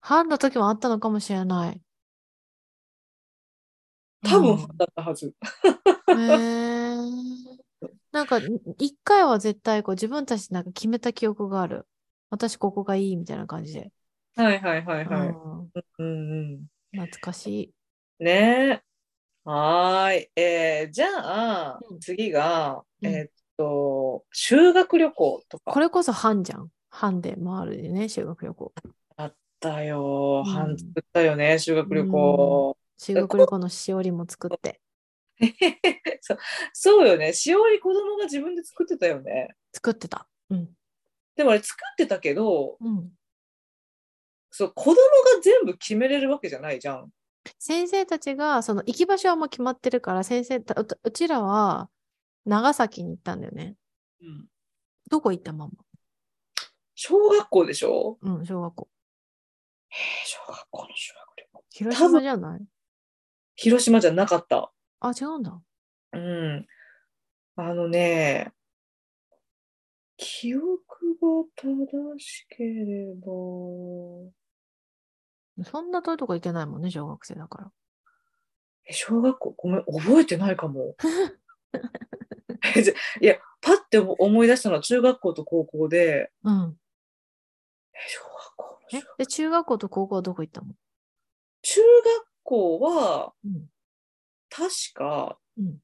[0.00, 1.82] 班の時もあったのかもしれない。
[4.22, 5.34] 多分うんだったはず。
[6.10, 7.58] へー
[8.12, 8.40] なんか、
[8.78, 11.86] 一回は絶対こう自分たちでなんか決めた記憶がある。
[12.30, 13.92] 私ここがいいみたいな感じで。
[14.36, 15.28] はいはいはいはい。
[15.28, 16.04] うん、うんう
[16.56, 16.66] ん。
[16.92, 17.74] 懐かしい。
[18.20, 18.82] ねえ。
[19.44, 20.30] はーい。
[20.36, 26.70] えーじゃあ、うん次が、うんえーっと、修学旅行とかこれこそ班じゃん。
[26.90, 28.72] 班で回るでね、修学旅行。
[29.60, 30.44] だよ。
[30.44, 32.78] うん半作ったよね、修学旅行。
[32.98, 34.80] 修学旅行のしおりも作って。
[36.20, 36.38] そう
[36.72, 37.32] そうよね。
[37.32, 39.56] しおり子供が自分で作ってたよね。
[39.72, 40.28] 作ってた。
[40.50, 40.74] うん。
[41.36, 43.12] でもあれ作ってたけど、うん。
[44.50, 44.96] そう子供が
[45.42, 47.12] 全部決めれるわけじゃないじゃん。
[47.58, 51.88] 先生たちが、その行き場所はもう決まってるから、先生た、ううちらは
[52.44, 53.76] 長崎に行ったんだよね。
[54.20, 54.46] うん、
[55.10, 55.72] どこ行ったまま
[56.94, 58.18] 小学校でしょ？
[58.20, 58.88] うん、小学校。
[59.90, 59.96] えー
[60.26, 61.64] 小学校の修学旅行。
[61.70, 62.60] 広島じゃない？
[63.54, 64.72] 広島じゃなかった。
[65.00, 65.60] あ、違うんだ。
[66.12, 66.66] うん。
[67.56, 68.52] あのね、
[70.16, 73.26] 記憶が正しければ、
[75.64, 77.72] そんな遠いとこ行けないもんね、小学生だから。
[78.86, 80.96] え小学校、ごめん、覚えてないかも。
[83.20, 86.78] いや、パッて思い出したのは中学校と高校で、うん。
[87.92, 90.66] え小学校のえ修、で、中学校と高校はどこ行ったの？
[91.62, 93.66] 中学校は、うん。
[94.50, 95.78] 確か、うん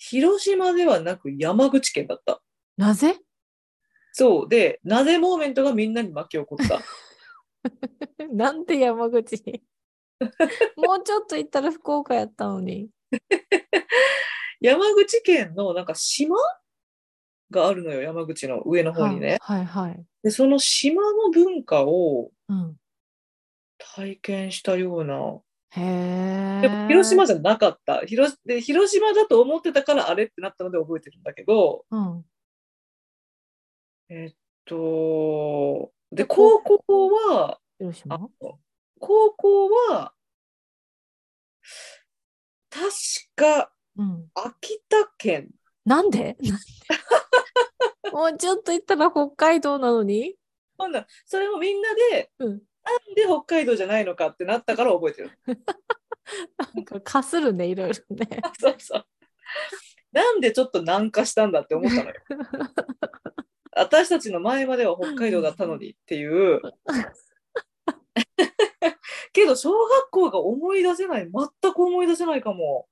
[0.00, 2.40] 広島ではなく山口県だった。
[2.76, 3.20] なぜ？
[4.12, 4.48] そう。
[4.48, 6.80] で、なぜモーメントがみんなに巻き起こった？
[8.32, 9.62] なんで山口に？
[10.76, 12.90] もうちょっと行ったら福岡やったのに。
[14.60, 16.36] 山口県のなんか島
[17.50, 19.38] があるのよ、山口の上の方にね。
[19.40, 20.04] はいはいはい。
[20.22, 22.76] で、その島の文化をうん。
[23.78, 25.40] 体験したような。
[25.70, 26.60] へえ。
[26.62, 28.60] でも広島じゃなかった広で。
[28.60, 32.24] 広島だと思ってたからあれってなったので覚えてるんだけど、うん。
[34.10, 34.34] えっ
[34.64, 38.16] と、で、で高高校は、広島？
[38.16, 38.20] あ
[39.00, 40.12] 高校は、
[42.70, 42.88] 確
[43.36, 44.28] かうん。
[44.34, 45.50] 秋田県。
[45.84, 46.36] なんで？
[48.12, 50.36] もうちょっと行ったら北海道なのに？
[50.76, 52.48] ほんならそれもみんなで、うん。
[52.48, 55.30] なんで北海道じゃないのかってなったから覚えてる。
[56.74, 58.28] なんかかするね、いろいろね。
[58.58, 59.06] そうそう。
[60.12, 62.14] なんでちょっと南下したんだって思ったのよ。
[63.88, 66.60] 私たちの前までは北海道だったのにっていう。
[69.32, 72.86] けど小学校が思い出せない全く思い出せないかも。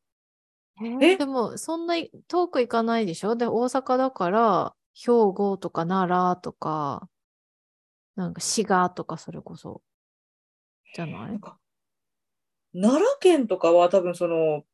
[1.01, 1.95] えでも、そんな
[2.29, 3.35] 遠く行かないでしょ？
[3.35, 7.09] で、大阪だから、兵庫とか奈良とか、
[8.15, 9.83] なんか滋賀とかそれこそ。
[10.95, 11.41] じゃなない
[12.73, 14.65] 奈良県とかは多分その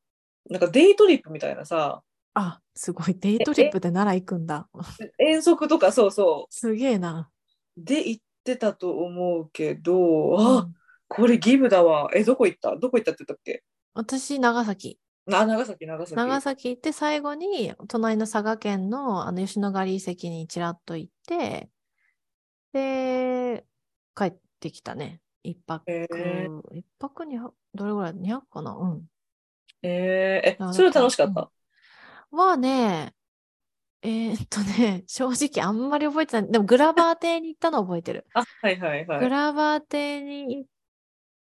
[0.50, 2.02] なんかデイトリップみたいなさ
[2.34, 3.14] あ、すごい。
[3.18, 4.68] デイトリップで奈良行くんだ。
[5.18, 7.30] 遠足とかそうそすげえな。
[7.76, 10.74] うで行ってたと思うけどうあん
[11.08, 12.74] これ義務だわえどこ行った？
[12.76, 13.62] どこ行ったって言ったっけ？
[13.94, 14.98] 私、長崎。
[15.30, 21.68] あ長崎長崎長崎行って、最後に、隣の佐賀県の、あの、吉野ヶ里遺跡にちらっと行って、
[22.72, 23.64] で、
[24.16, 25.20] 帰ってきたね。
[25.42, 25.90] 一泊。
[25.90, 27.38] へー一泊に、
[27.74, 28.72] どれぐらい ?200 かな？
[28.74, 29.06] うん。
[29.82, 31.50] えー、えそれは楽しかった、
[32.32, 33.14] はね、
[34.02, 36.50] えーっとね、 正直あんまり覚えてない。
[36.50, 38.26] でも、グラバー亭に行ったのは覚えてる。
[38.34, 40.70] あはいはいはいグラバー亭に行っ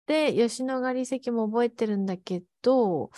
[0.07, 3.11] て、吉野ヶ里遺跡も覚えてるんだけど、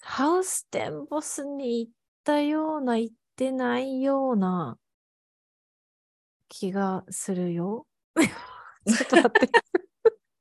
[0.00, 1.92] ハウステンボスに行っ
[2.22, 4.78] たような、行ってないような
[6.48, 7.86] 気がするよ。
[8.86, 9.50] ちょっと待って。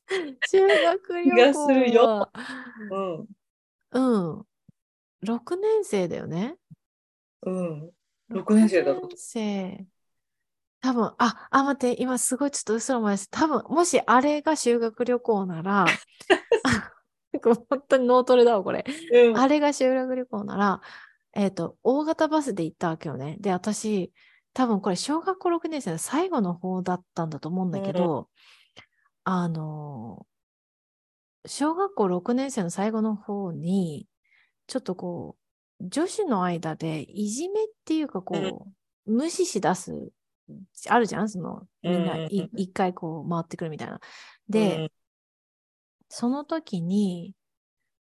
[0.50, 2.32] 修学旅気がするよ行は
[3.92, 4.46] うんうん。
[5.22, 6.56] 6年生だよね？
[7.44, 7.92] うん
[8.32, 8.84] 6年生？
[8.84, 9.86] だと6年生
[10.82, 13.30] 多分、あ、あ、待って、今すごいちょっと嘘の前です。
[13.30, 15.86] 多分、もしあれが修学旅行なら、
[17.44, 18.86] 本当に脳トレだわ、これ。
[19.12, 20.82] うんあれが修学旅行なら、
[21.34, 23.36] えっ、と、大型バスで行ったわけよね。
[23.42, 24.14] で、私、
[24.54, 28.30] 多分これ、小学校6年生の最後の方だったんだと思うんだけど、
[29.26, 30.30] あのー
[31.46, 34.08] 小学校6年生の最後の方に、
[34.70, 35.36] ちょっとこ
[35.82, 38.68] う、女子の間でいじめっていうか、こ
[39.08, 40.12] う、無視し出す、
[40.88, 41.30] あるじゃん？
[41.30, 44.00] その、みんなうんうんうんい一回こう回ってくるみたいな。
[44.48, 44.92] で、
[46.08, 47.34] その時に、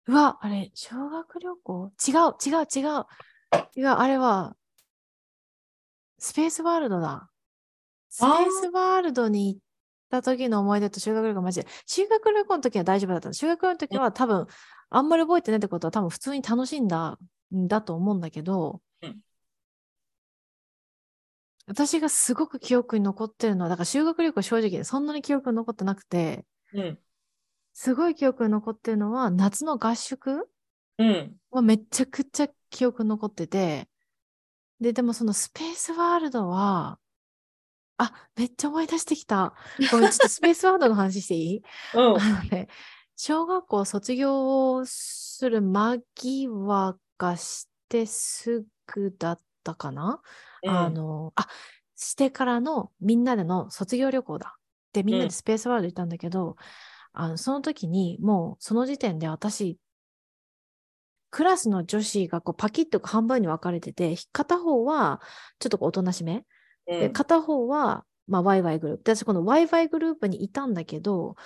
[0.06, 1.92] うわ、あれ、修学旅行？
[2.06, 3.06] 違う、違う、違う。
[3.76, 4.56] 違う、あれは、
[6.18, 7.30] スペースワールドだ。
[8.08, 9.60] スペースワールドに行っ
[10.22, 11.68] た時の思い出と修学旅行マジで。
[11.86, 13.34] 修学旅行の時は大丈夫だったの。
[13.34, 14.46] 修学旅行の時は多分、
[14.90, 17.18] あんまり覚えてないってことは多分普通に楽しんだ
[17.54, 19.20] んだと思うんだけど、うん
[21.68, 26.98] 私がすごく記憶に残ってるのは、だから修学旅行正直そんなに記憶に残ってなくて、うん。
[27.72, 30.48] すごい記憶に残ってるのは夏の合宿
[30.98, 31.36] うん。
[31.50, 33.88] はめちゃくちゃ記憶に残ってて、
[34.80, 36.98] で、でもそのスペースワールドは、
[37.98, 39.54] あ、めっちゃ思い出してきた。
[39.88, 41.62] ちょっとスペースワールドの話していい？
[41.92, 42.16] うん。
[42.20, 42.68] あのね、
[43.16, 50.20] 小学校卒業する間際がしてすぐだったかな、
[50.66, 51.48] あの、あ、
[51.94, 54.56] してからのみんなでの卒業旅行だ。
[54.92, 56.56] で、みんなうんでスペースワールド行ったんだけど、
[57.12, 59.78] あの、その時にもうその時点で私、
[61.30, 65.20] クラスの女子がこうパキッと半分に分かれてて、片方は
[65.58, 66.44] ちょっとこうおとなしめ、
[66.88, 69.04] うん、で、片方は、まあ、ワイワイグループ。
[69.04, 71.36] で私、このワイワイグループにいたんだけど、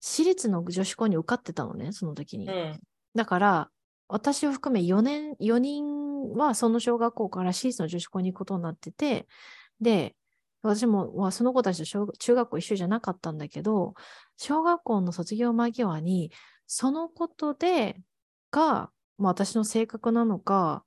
[0.00, 2.48] 私立の女子校に受かってたのね、その時に。
[2.48, 2.80] うん。
[3.14, 3.70] だから、
[4.08, 9.26] 私を含め4年、4人はその小学校から私立の女子校に行くことになってて、
[9.80, 10.16] で、
[10.62, 13.94] 私もまあその子たちと小中学校一緒じゃなかったんだけど、
[14.38, 16.32] 小学校の卒業間際に、
[16.66, 18.00] そのことで、
[18.50, 20.84] が、まあ、私の性格なのか、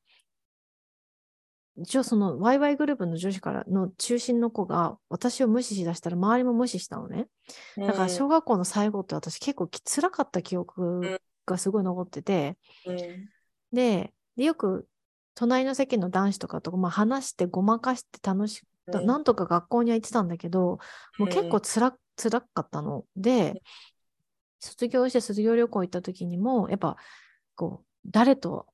[1.77, 7.27] 一応そのワイワイグループの女子からの中心の子が私を無視しだしたら周りも無視したのね。
[7.77, 12.97] だから小学校の最後って私結構き辛かった記憶がすごい残ってて、うん。
[13.71, 14.87] で、でよく
[15.33, 18.71] 隣の席の男子とかとまあ話してごまかして楽しく、うん
[19.05, 20.79] なんとか学校には行ってたんだけど、
[21.17, 23.05] もう結構つら、辛かったの。
[23.15, 23.61] で、
[24.59, 26.97] 卒業して卒業旅行行った時にも、やっぱ、
[27.55, 28.67] こう、誰と、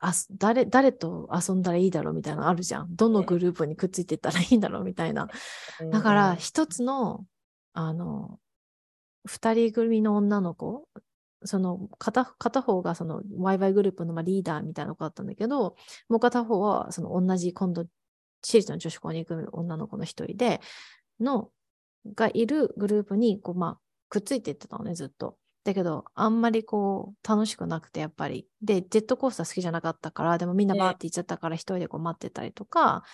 [0.00, 2.96] あす誰、誰と遊んだらいいだろうみたいなのあるじゃん。
[2.96, 5.28] どのグループにくっついていったらいいんだろうみたいな。
[5.80, 7.26] うんだから、一つの、
[7.74, 8.38] あの、
[9.26, 10.88] 二人組の女の子、
[11.44, 15.76] その片片方がそのワイワイグループのまあリーダーみたいな子だったんだけど、
[16.08, 17.84] もう片方はその同じ今度、
[18.42, 20.60] 私立の女子校に行く女の子の一人で、
[21.20, 21.50] の、
[22.14, 23.78] がいるグループに、こう、まあ、
[24.08, 25.36] くっついていってたのね、ずっと。
[25.62, 28.48] だけど、あんまりこう、楽しくなくて、やっぱり。
[28.62, 33.04] で、ジェットコースター好きじゃなかったから、でもみんなバーって行っちゃったから、一人でこう待ってたりとか、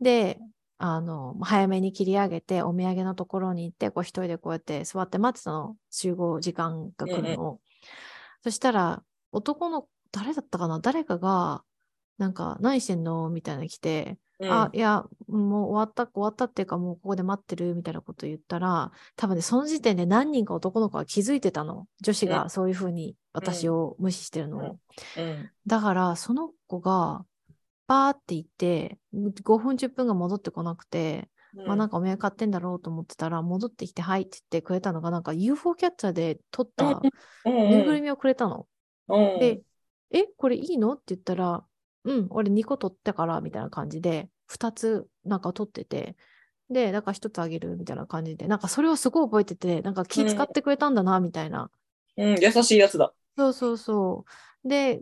[0.00, 0.38] で、
[0.78, 5.76] あの、早めに切り上げて、お土産のところに行って、こう一人でこうやって座って待ってたの。
[5.90, 7.60] 集合時間が来るのを。
[8.42, 10.80] そしたら、男の、誰だったかな？
[10.80, 11.62] 誰かが、
[12.16, 13.28] なんか、何してんの？
[13.28, 14.50] みたいなの来て、うん。
[14.50, 21.86] あ、いや、もう終わった、終わったっていうか、もうここで待ってるみたいなこと言ったら、多分ね、その時点で何人か男の子が気づいてたの。
[22.00, 24.78] 女子うがそういうふうに私を無視してるのを。
[25.18, 25.50] うん。
[25.66, 27.24] だから、その子が、
[27.86, 31.28] バーって行って、5分、10分が戻ってこなくて、
[31.66, 37.02] まあなんかお土産買ってんだろうと思ってたら、戻ってきて、はいって言ってくれたのが、なんか UFO キャッチャーで撮った
[37.44, 37.70] うん。
[37.70, 38.68] ぬいぐるみをくれたの。
[39.08, 39.38] うん。
[39.40, 39.60] で、
[40.12, 40.92] え、これいいの？
[40.92, 41.64] って言ったら、
[42.04, 46.16] うん、俺2個取ったから、みたいな感じで、2つなんか取ってて、
[46.70, 51.70] で、なんか1つあげるみたいな感じで、なんかそれをすごい覚えてて、なんか気使ってくれたんだな、みたいな。
[52.16, 53.12] うん、優しいやつだ。
[53.36, 54.24] そうそうそ
[54.64, 54.68] う。
[54.68, 55.00] で、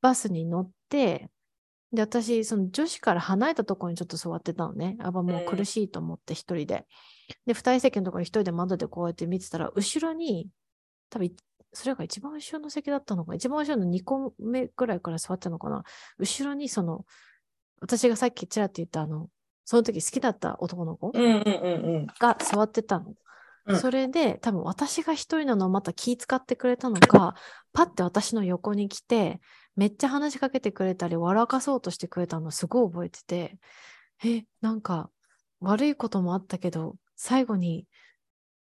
[0.00, 1.30] バスに乗って、
[1.92, 4.96] で、私、その女子から離れたところにちょっと座ってたのね。
[5.00, 6.86] やっぱもう苦しいと思って一人で。
[7.46, 10.48] で、二人席のところに一人で窓でこうやって見てたら、後ろに、
[11.08, 11.32] 多分、
[11.72, 15.84] それが一番後ろの席だったのか、一番後ろの2個目ぐらいから座ってたのかな。
[16.18, 17.04] 後ろにその、
[17.80, 19.28] 私がさっきちらっと言ったあの、
[19.64, 21.12] その時好きだった男の子。
[22.18, 23.10] が座ってたの。
[23.10, 23.16] うん
[23.76, 27.34] それで多分私が一人なのをまた気遣ってくれたのか、
[27.72, 29.40] パッて私の横に来て、
[29.76, 33.58] めっちゃ話しかけてくれたり、笑かそうとしてくれたのすごい覚えてて、
[34.24, 35.10] え、なんか
[35.60, 37.86] 悪いこともあったけど、最後に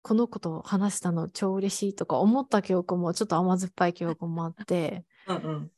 [0.09, 5.71] この子と話したの超嬉しいとか思った記憶もちょっと甘酸っぱい記憶もあって、うんうん。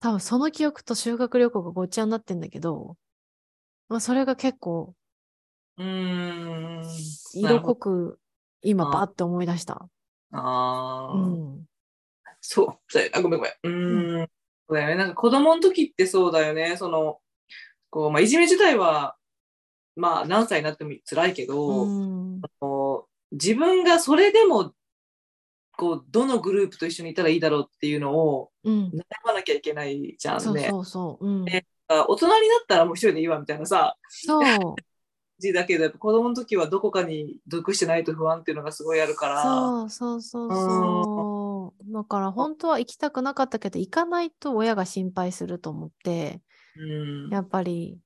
[0.00, 2.96] 多分その記憶と修学旅行がごっちゃになってんだけど、
[3.90, 4.94] まあ、それが結構
[5.76, 6.84] うーん。
[7.34, 8.18] 色濃く
[8.62, 9.74] 今あバッて思い出した。
[9.74, 11.66] ああ、うん。
[12.40, 12.78] そう。
[12.88, 13.52] そうあ、ごめんごめん。
[13.62, 14.26] うーん。
[14.70, 14.94] そうだよね。
[14.94, 16.78] なんか子供の時ってそうだよね。
[16.78, 17.20] その、
[17.90, 19.16] こう、まあ、いじめ自体は、
[19.96, 22.22] まあ、何歳になっても辛いけど、うん
[22.60, 22.91] こう
[23.32, 24.72] 自分がそれでも、
[25.76, 30.42] こう、どのグループと一緒にいたらいいだろうっていうのをうん、悩まなきゃいけないじゃんね。
[30.42, 31.26] そうそうそう。
[31.26, 34.74] うん、ねあ大人になったらもう一人でいいわみたいなさ、そう。
[35.38, 39.42] 字だけど、やっぱ子供の時はどこかに属してないと不安っていうのがすごいあるから。
[39.42, 41.92] そうそうそうそう。
[41.92, 46.40] だから本当は行きたくなかったけど、行かないと親が心配すると思って、
[46.76, 47.28] うん。
[47.30, 47.98] やっぱり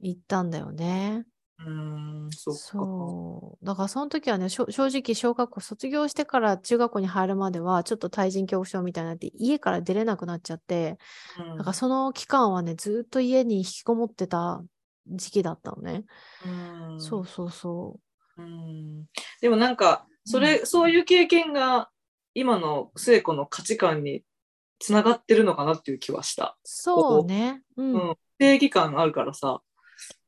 [0.00, 1.24] 行ったんだよね。
[1.66, 2.52] うん、そ。
[2.52, 3.66] そう。
[3.66, 10.98] だからその時はね、正直小学校卒業してから中学校に入るまでは、ちょっと対人恐怖症みたいになって、家から出れなくなっちゃって、
[11.38, 14.62] うんだからその期間はね、ずっと家に引きこもってた
[15.06, 16.04] 時期だったのね。
[16.46, 17.98] うんそうそうそ
[18.36, 19.04] うん
[19.40, 21.90] でもなんか、それ、うんそういう経験が
[22.34, 24.24] 今の聖子の価値観に
[24.78, 26.56] つながってるのかなっていう気はした。
[26.56, 26.60] う。
[26.64, 27.62] そうね。
[27.76, 27.92] うん。
[27.92, 28.16] うん。
[28.38, 29.62] 定義感あるからさ。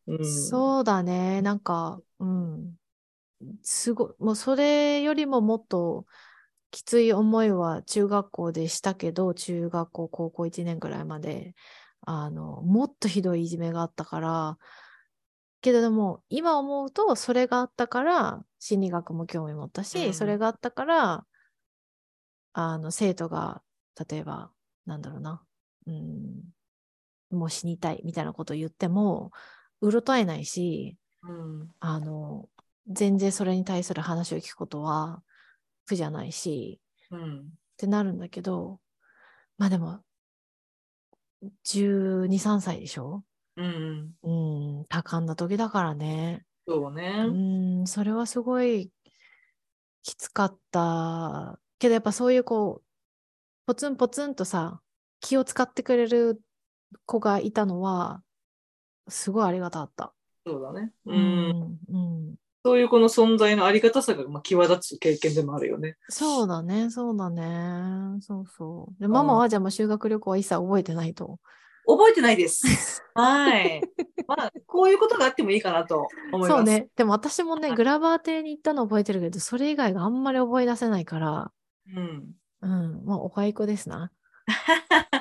[0.06, 0.24] うん。
[0.24, 1.42] そうだね。
[1.42, 2.76] なんか、うん。
[3.62, 6.06] すごい、もうそれよりももっと
[6.70, 11.54] きつい思いは中学校でしたけど、中学校、高校1年ぐらいまで、
[12.02, 14.58] あの、もっとひどいいじめがあったから、
[15.60, 21.26] けれども、今思うと、それがあったから、心理学も興味持ったし、うんそれがあったから、
[22.52, 23.62] あの、生徒が、
[24.08, 24.50] 例えば、
[24.86, 25.42] なんだろうな、
[25.86, 26.42] うん、
[27.30, 29.32] もう死にたいみたいなことを言っても、
[29.84, 31.70] うろたえないし、うん。
[31.80, 32.48] あの、
[32.88, 35.22] 全然それに対する話を聞くことは
[35.86, 36.80] 苦じゃないし、
[37.10, 37.40] うん。
[37.40, 37.42] っ
[37.76, 38.80] てなるんだけど、
[39.58, 40.00] まあでも、
[41.64, 43.22] 12、3歳でしょ？
[43.56, 44.14] うん。
[44.22, 46.46] うん、多感な時だからね。
[46.66, 47.82] そううね。
[47.82, 48.90] ん、それはすごい
[50.02, 51.60] きつかった。
[51.78, 52.84] けどやっぱそういうこう、
[53.66, 54.80] ポツンポツンとさ、
[55.20, 56.40] 気を使ってくれる
[57.04, 58.22] 子がいたのは、
[59.08, 60.14] すごいありがたかった。
[60.46, 60.92] そうだね。
[61.06, 61.12] う。
[61.12, 61.98] うんん、う
[62.32, 62.34] ん。
[62.64, 65.96] そういうこの存在のありがたさがまあ際立つ経験でもあるよね。
[66.08, 68.20] そうだね、そうだね。
[68.20, 69.00] そうそう。
[69.00, 71.38] で、んママはじゃあ修学旅行は一切覚えてないと。
[71.86, 73.02] 覚えてないです。
[73.14, 73.82] はい。
[74.26, 76.58] まあ、こういうことがあってもいいかなと思います。
[76.58, 76.88] そうね。
[76.96, 81.52] でも私もね、はいグラバー亭に行ったの覚えてるけど、それ以外があんまり覚え出せないから、
[81.94, 82.34] うん。
[82.62, 84.10] うん、まあ、おかいこですな。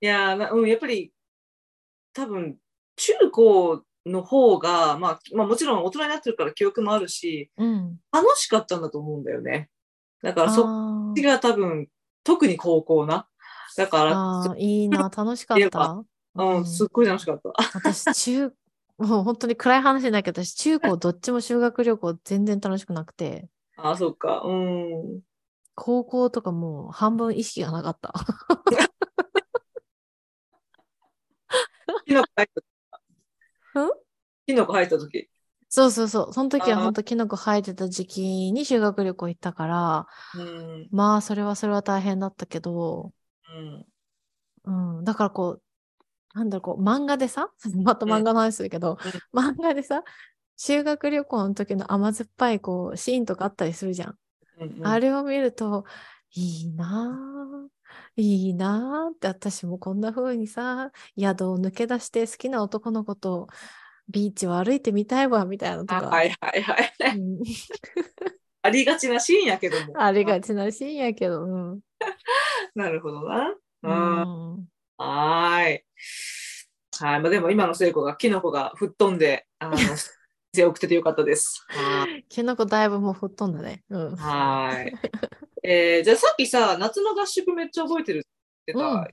[0.00, 1.12] いやうん、やっぱり、
[2.12, 2.56] 多分、
[2.98, 7.98] 中高の方が、まあ、まあ、もちろん大人になってるから記憶もあるし、うん。
[8.12, 9.70] 楽しかったんだと思うんだよね。
[10.22, 11.88] だから、そっあちが多分、
[12.24, 13.28] 特に高校な。
[13.76, 16.02] だから、いいな、楽しかった。
[16.34, 17.52] うん、すっごい楽しかった。
[17.74, 18.52] 私、中、
[18.98, 24.42] もう本当に暗い話だけど、私、中高どっちも修学旅行全然楽しくなくて、あ、そっか。
[24.44, 25.20] うん。
[25.76, 28.12] 高校とかもう半分意識がなかった。
[34.46, 35.28] キノコ入った時。
[35.68, 36.32] そうそうそう。
[36.32, 40.88] その時は本当キノコ生えてた時期に修学旅行行ったから、うん。
[40.90, 43.12] まあ、それはそれは大変だったけど、
[44.66, 44.98] うん。
[44.98, 45.62] うん、だからこう、
[46.34, 47.52] なんだろう、こう、漫画でさ、
[47.84, 48.96] また漫画の話するけど、
[49.32, 50.04] 漫画でさ、
[50.56, 54.18] 修学旅行の時の甘酸っぱいこうシーンとかあったりするじゃん。
[54.58, 55.84] うんあれを見ると、
[56.34, 57.77] いいなぁ、
[58.16, 63.48] いいなぁって、私もこんな風にさ、宿を抜け出して好きな男の子と
[64.08, 66.06] ビーチを歩いてみたいわ、みたいなのとか。
[66.06, 66.74] あはいはいは
[67.08, 67.16] い。
[67.16, 67.42] うん
[68.60, 69.94] ありがちなシーンやけども。
[70.00, 71.46] ありがちなシーンやけど、う
[71.76, 71.80] ん。
[72.74, 73.54] なるほどな。
[73.82, 73.92] ううん。
[73.92, 74.68] ん
[74.98, 75.84] はーい。
[77.00, 77.20] はい。
[77.20, 79.76] まあ、でも今の聖子が、キノコが吹っ飛んで、あの、
[80.52, 81.64] 手を送っててよかったです。
[81.68, 83.84] はキノコだいぶもう吹っ飛んだね。
[83.90, 84.16] うん。
[84.16, 84.92] ーい。
[85.62, 88.20] えーじゃあさっきさ、夏の合宿めっちゃ覚えてるっ
[88.66, 89.06] て言って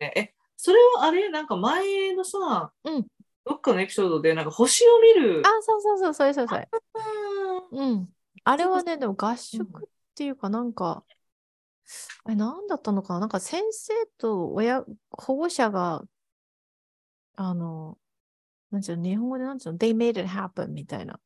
[0.00, 1.28] た、ねえ、それはあれ？
[1.30, 3.06] なんか前のさ、うん
[3.42, 5.42] どっかのエピソードで、なんか星を見る。
[5.44, 6.68] あ、そうそうそう、それそれそれ。
[7.72, 8.08] うんうん。
[8.44, 9.66] あれはね、でも合宿っ
[10.14, 11.04] ていうかなんか、
[12.28, 13.20] え、なんだったのかな？
[13.20, 16.04] なんか先生と親、保護者が、
[17.34, 17.96] あの、
[18.70, 21.18] なんちゅうの、日本語でなんちゅうの、they made it happen みたいな。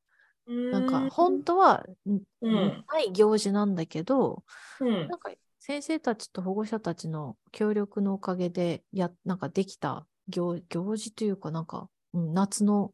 [0.47, 4.45] なんか、本当は、んうんない行事なんだけど、
[4.80, 12.92] うんなんか先生たちと保護者たちの協力のおかげで、や、なんかできた行、行事というか、なんか、うん、夏の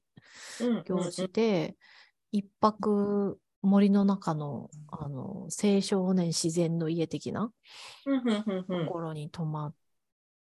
[0.60, 1.76] うん行事で、
[2.30, 7.50] 一泊森の中の、あの、青少年自然の家的な
[8.06, 9.74] うんうんうんうんところに泊まっ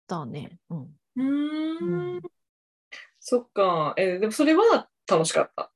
[0.07, 0.59] たね。
[0.69, 0.95] うん。
[1.15, 1.23] う
[2.19, 2.21] ん
[3.19, 3.93] そっか。
[3.97, 5.72] えーでもそれは楽しかった。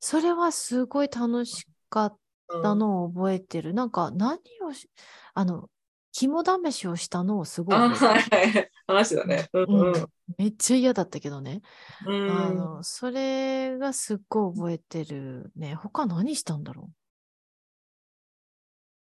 [0.00, 2.16] それはすごい楽しかっ
[2.50, 3.74] うんたのを覚えてる。
[3.74, 4.90] なんか何をし、
[5.34, 5.68] あの、
[6.12, 8.70] 肝試しをしたのをすごいはいはい。
[8.86, 9.48] 話だね。
[9.52, 11.60] うんうんうんめっちゃ嫌だったけどね。
[12.06, 15.74] うんあの、それがすっごい覚えてるね。
[15.74, 16.92] 他何したんだろう？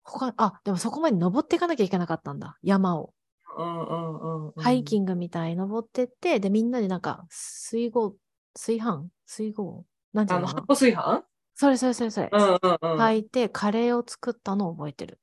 [0.03, 2.59] 他、あ、でもそこまで登っていかなきゃいけなかったんだ。
[2.63, 3.13] 山を。
[3.57, 8.17] うんうんうんうんハイキングみたいに登ってって、で、みんなでなんか、水郷、
[8.55, 9.85] 炊飯水郷
[10.17, 12.31] なんていうあの、のかな発泡炊飯それそれそれそれ。
[12.33, 12.59] うんうん
[12.93, 12.99] うん。
[12.99, 15.21] 炊いて、カレーを作ったのを覚えてる。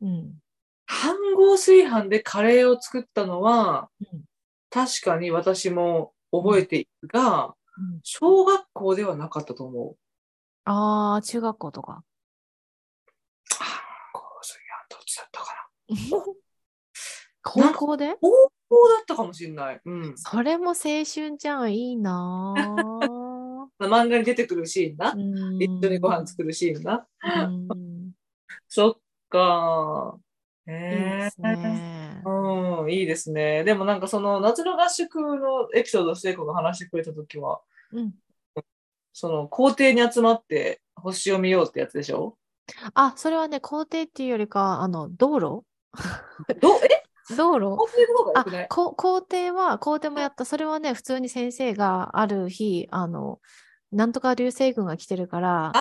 [0.00, 0.38] うん。
[0.86, 4.24] 飯盒炊飯でカレーを作ったのは、うん
[4.72, 9.96] 確かに私も覚えているが、うん小学校ではなかったと思う。
[10.64, 12.04] ああ、中学校とか。
[13.50, 13.58] 飯
[14.12, 16.24] 盒炊飯どっちだったかな。
[17.74, 18.16] 高校で？
[18.20, 18.30] 高
[18.68, 19.80] 校だったかもしれない。
[19.84, 20.16] うん。
[20.16, 23.09] それも青春じゃん、いいなぁ
[23.86, 25.12] 漫画に出てくるシーンな。
[25.12, 27.06] うん一緒にご飯作るシーンな。
[27.22, 28.12] うん
[28.68, 28.94] そっ
[29.28, 30.18] か。
[30.68, 32.22] いいへですね。
[32.24, 33.64] うん、いいですね。
[33.64, 37.60] でもなんかその夏の合宿のエピソードを聖子が話してくれたときは、
[37.92, 38.12] うん、
[39.12, 42.36] その校庭に集まって星を見ようってやつでしょ？
[42.94, 45.64] あ、それはね、校庭っていうよりか、あの、道路？
[46.60, 47.02] どえ？
[47.36, 47.76] 道路
[48.68, 50.44] 校庭は、校庭もやった。
[50.44, 53.40] それはね、普通に先生がある日、あの、
[53.92, 55.72] なんとか流星群が来てるから、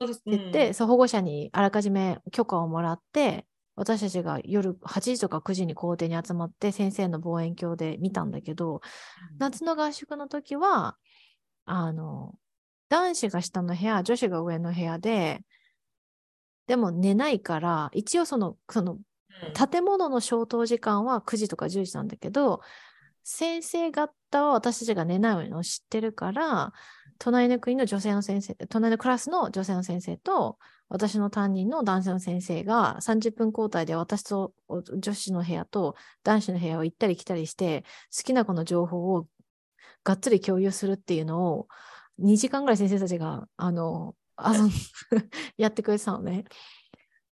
[0.00, 0.20] そうです。
[0.20, 3.46] って言って、そう保護者にあらかじめ許可をもらって、
[3.76, 8.80] 私たちが夜8時とか9時に校庭に集まって先生の望遠鏡で見たんだけど、
[9.38, 10.96] 夏の合宿の時は、
[11.64, 12.34] あの、
[12.88, 15.40] 男子が下の部屋、女子が上の部屋で、
[16.66, 19.00] でも寝ないから、一応その、そのうん。
[19.52, 22.60] 建物の消灯時間は9時とか10時なんだけど、
[23.24, 24.10] 先生方
[24.44, 26.72] は私たちが寝ないのを知ってるから、
[27.18, 30.58] 隣の国の女性の先生、隣のクラスの女性の先生と、
[30.88, 37.84] 私の担任の男性の先生が30分交代で私とお女子の部屋と男子の部屋を行ったり来たりして、
[38.16, 39.26] 好きな子の情報を
[40.04, 41.68] がっつり共有するっていうのを
[42.20, 44.70] 2時間ぐらい先生たちが、あの、遊ん
[45.56, 46.44] やってくれてたのね。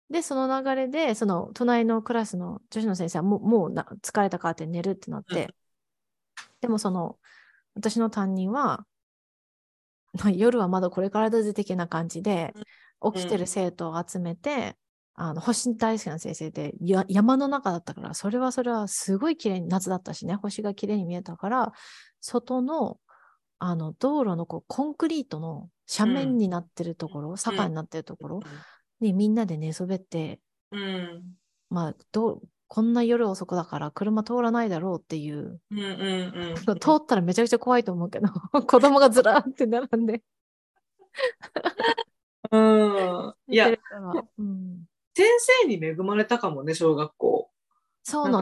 [0.09, 5.55] で、その流れで、その隣のクラスの女子の先生はもうもうな疲れたからって寝るってなって、うん
[6.63, 7.17] でもその
[7.75, 8.87] 私の担任は、まあ
[10.35, 12.53] 夜はまだこれからだぜ的な感じで、
[13.13, 14.77] 起きてる生徒を集めて、
[15.15, 21.73] あの星大好きな先生でや山の中だったから、それはそれはすごい綺麗に夏だったしね、星が綺麗に見えたから、
[22.19, 22.99] 外の
[23.59, 28.39] あの道路のこうコンクリートの斜面になってるところ、坂になってるところ
[28.99, 30.39] にみんなで寝そべって、
[30.71, 31.37] うん。
[31.69, 32.41] まあ、どう
[32.73, 36.55] こんな夜遅くだから車通らないだろうっていう、うんうんうん。
[36.81, 38.29] 通ったらめちゃくちゃ怖いと思うけど、
[38.65, 40.23] 子供がずらーって並んで。
[42.49, 43.35] うん。
[43.47, 45.27] いやうん、先
[45.61, 47.51] 生に恵まれたかもね、小学校。
[48.01, 48.41] そうな